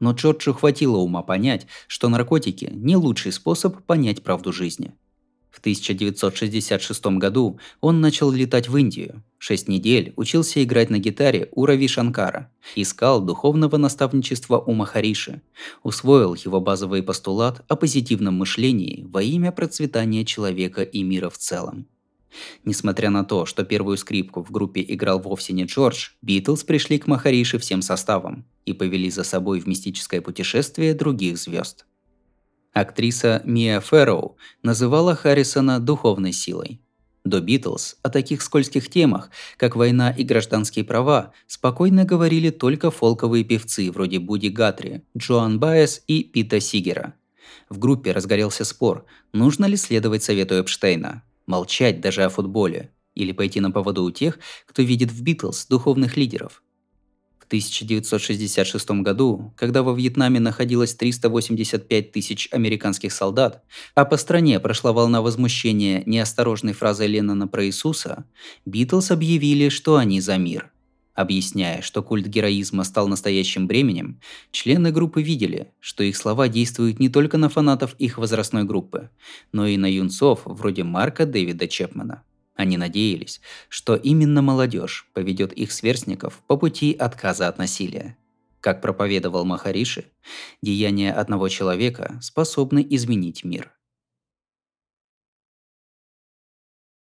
Но 0.00 0.12
Джорджу 0.12 0.52
хватило 0.52 0.96
ума 0.96 1.22
понять, 1.22 1.68
что 1.86 2.08
наркотики– 2.08 2.68
не 2.72 2.96
лучший 2.96 3.30
способ 3.30 3.84
понять 3.84 4.24
правду 4.24 4.52
жизни– 4.52 4.92
в 5.52 5.58
1966 5.58 7.06
году 7.18 7.58
он 7.80 8.00
начал 8.00 8.30
летать 8.32 8.68
в 8.68 8.76
Индию. 8.76 9.22
Шесть 9.36 9.68
недель 9.68 10.14
учился 10.16 10.64
играть 10.64 10.88
на 10.88 10.98
гитаре 10.98 11.50
у 11.52 11.66
Рави 11.66 11.88
Шанкара. 11.88 12.50
Искал 12.74 13.20
духовного 13.20 13.76
наставничества 13.76 14.58
у 14.58 14.72
Махариши. 14.72 15.42
Усвоил 15.82 16.34
его 16.34 16.60
базовый 16.60 17.02
постулат 17.02 17.62
о 17.68 17.76
позитивном 17.76 18.34
мышлении 18.34 19.04
во 19.06 19.22
имя 19.22 19.52
процветания 19.52 20.24
человека 20.24 20.82
и 20.82 21.02
мира 21.02 21.28
в 21.28 21.36
целом. 21.36 21.86
Несмотря 22.64 23.10
на 23.10 23.24
то, 23.24 23.44
что 23.44 23.62
первую 23.62 23.98
скрипку 23.98 24.42
в 24.42 24.50
группе 24.50 24.82
играл 24.88 25.20
вовсе 25.20 25.52
не 25.52 25.64
Джордж, 25.64 26.12
Битлз 26.22 26.64
пришли 26.64 26.98
к 26.98 27.06
Махариши 27.06 27.58
всем 27.58 27.82
составом 27.82 28.46
и 28.64 28.72
повели 28.72 29.10
за 29.10 29.22
собой 29.22 29.60
в 29.60 29.66
мистическое 29.66 30.22
путешествие 30.22 30.94
других 30.94 31.36
звезд. 31.36 31.84
Актриса 32.72 33.42
Мия 33.44 33.80
Фэрроу 33.80 34.36
называла 34.62 35.14
Харрисона 35.14 35.78
духовной 35.78 36.32
силой. 36.32 36.80
До 37.24 37.40
Битлз 37.40 37.96
о 38.02 38.08
таких 38.08 38.42
скользких 38.42 38.88
темах, 38.88 39.30
как 39.56 39.76
война 39.76 40.10
и 40.10 40.24
гражданские 40.24 40.84
права, 40.84 41.32
спокойно 41.46 42.04
говорили 42.04 42.50
только 42.50 42.90
фолковые 42.90 43.44
певцы 43.44 43.92
вроде 43.92 44.18
Буди 44.18 44.48
Гатри, 44.48 45.02
Джоан 45.16 45.60
Байес 45.60 46.02
и 46.08 46.24
Пита 46.24 46.60
Сигера. 46.60 47.14
В 47.68 47.78
группе 47.78 48.12
разгорелся 48.12 48.64
спор, 48.64 49.04
нужно 49.32 49.66
ли 49.66 49.76
следовать 49.76 50.22
совету 50.22 50.54
Эпштейна, 50.54 51.22
молчать 51.46 52.00
даже 52.00 52.24
о 52.24 52.30
футболе, 52.30 52.90
или 53.14 53.32
пойти 53.32 53.60
на 53.60 53.70
поводу 53.70 54.02
у 54.02 54.10
тех, 54.10 54.38
кто 54.66 54.82
видит 54.82 55.12
в 55.12 55.22
Битлз 55.22 55.66
духовных 55.66 56.16
лидеров. 56.16 56.62
1966 57.52 58.90
году, 59.02 59.52
когда 59.56 59.82
во 59.82 59.92
Вьетнаме 59.92 60.40
находилось 60.40 60.94
385 60.94 62.10
тысяч 62.10 62.48
американских 62.50 63.12
солдат, 63.12 63.62
а 63.94 64.06
по 64.06 64.16
стране 64.16 64.58
прошла 64.58 64.94
волна 64.94 65.20
возмущения 65.20 66.02
неосторожной 66.06 66.72
фразой 66.72 67.08
Леннона 67.08 67.46
про 67.46 67.66
Иисуса, 67.66 68.24
Битлз 68.64 69.10
объявили, 69.10 69.68
что 69.68 69.96
они 69.96 70.22
за 70.22 70.38
мир. 70.38 70.70
Объясняя, 71.12 71.82
что 71.82 72.02
культ 72.02 72.26
героизма 72.26 72.84
стал 72.84 73.06
настоящим 73.06 73.66
бременем, 73.66 74.18
члены 74.50 74.90
группы 74.90 75.20
видели, 75.20 75.68
что 75.78 76.02
их 76.04 76.16
слова 76.16 76.48
действуют 76.48 77.00
не 77.00 77.10
только 77.10 77.36
на 77.36 77.50
фанатов 77.50 77.94
их 77.98 78.16
возрастной 78.16 78.64
группы, 78.64 79.10
но 79.52 79.66
и 79.66 79.76
на 79.76 79.92
юнцов 79.92 80.40
вроде 80.46 80.84
Марка 80.84 81.26
Дэвида 81.26 81.68
Чепмана. 81.68 82.22
Они 82.54 82.76
надеялись, 82.76 83.40
что 83.68 83.96
именно 83.96 84.42
молодежь 84.42 85.08
поведет 85.14 85.52
их 85.52 85.72
сверстников 85.72 86.42
по 86.46 86.56
пути 86.56 86.92
отказа 86.92 87.48
от 87.48 87.58
насилия. 87.58 88.16
Как 88.60 88.80
проповедовал 88.80 89.44
Махариши, 89.44 90.04
деяния 90.62 91.12
одного 91.12 91.48
человека 91.48 92.18
способны 92.22 92.86
изменить 92.88 93.44
мир– 93.44 93.72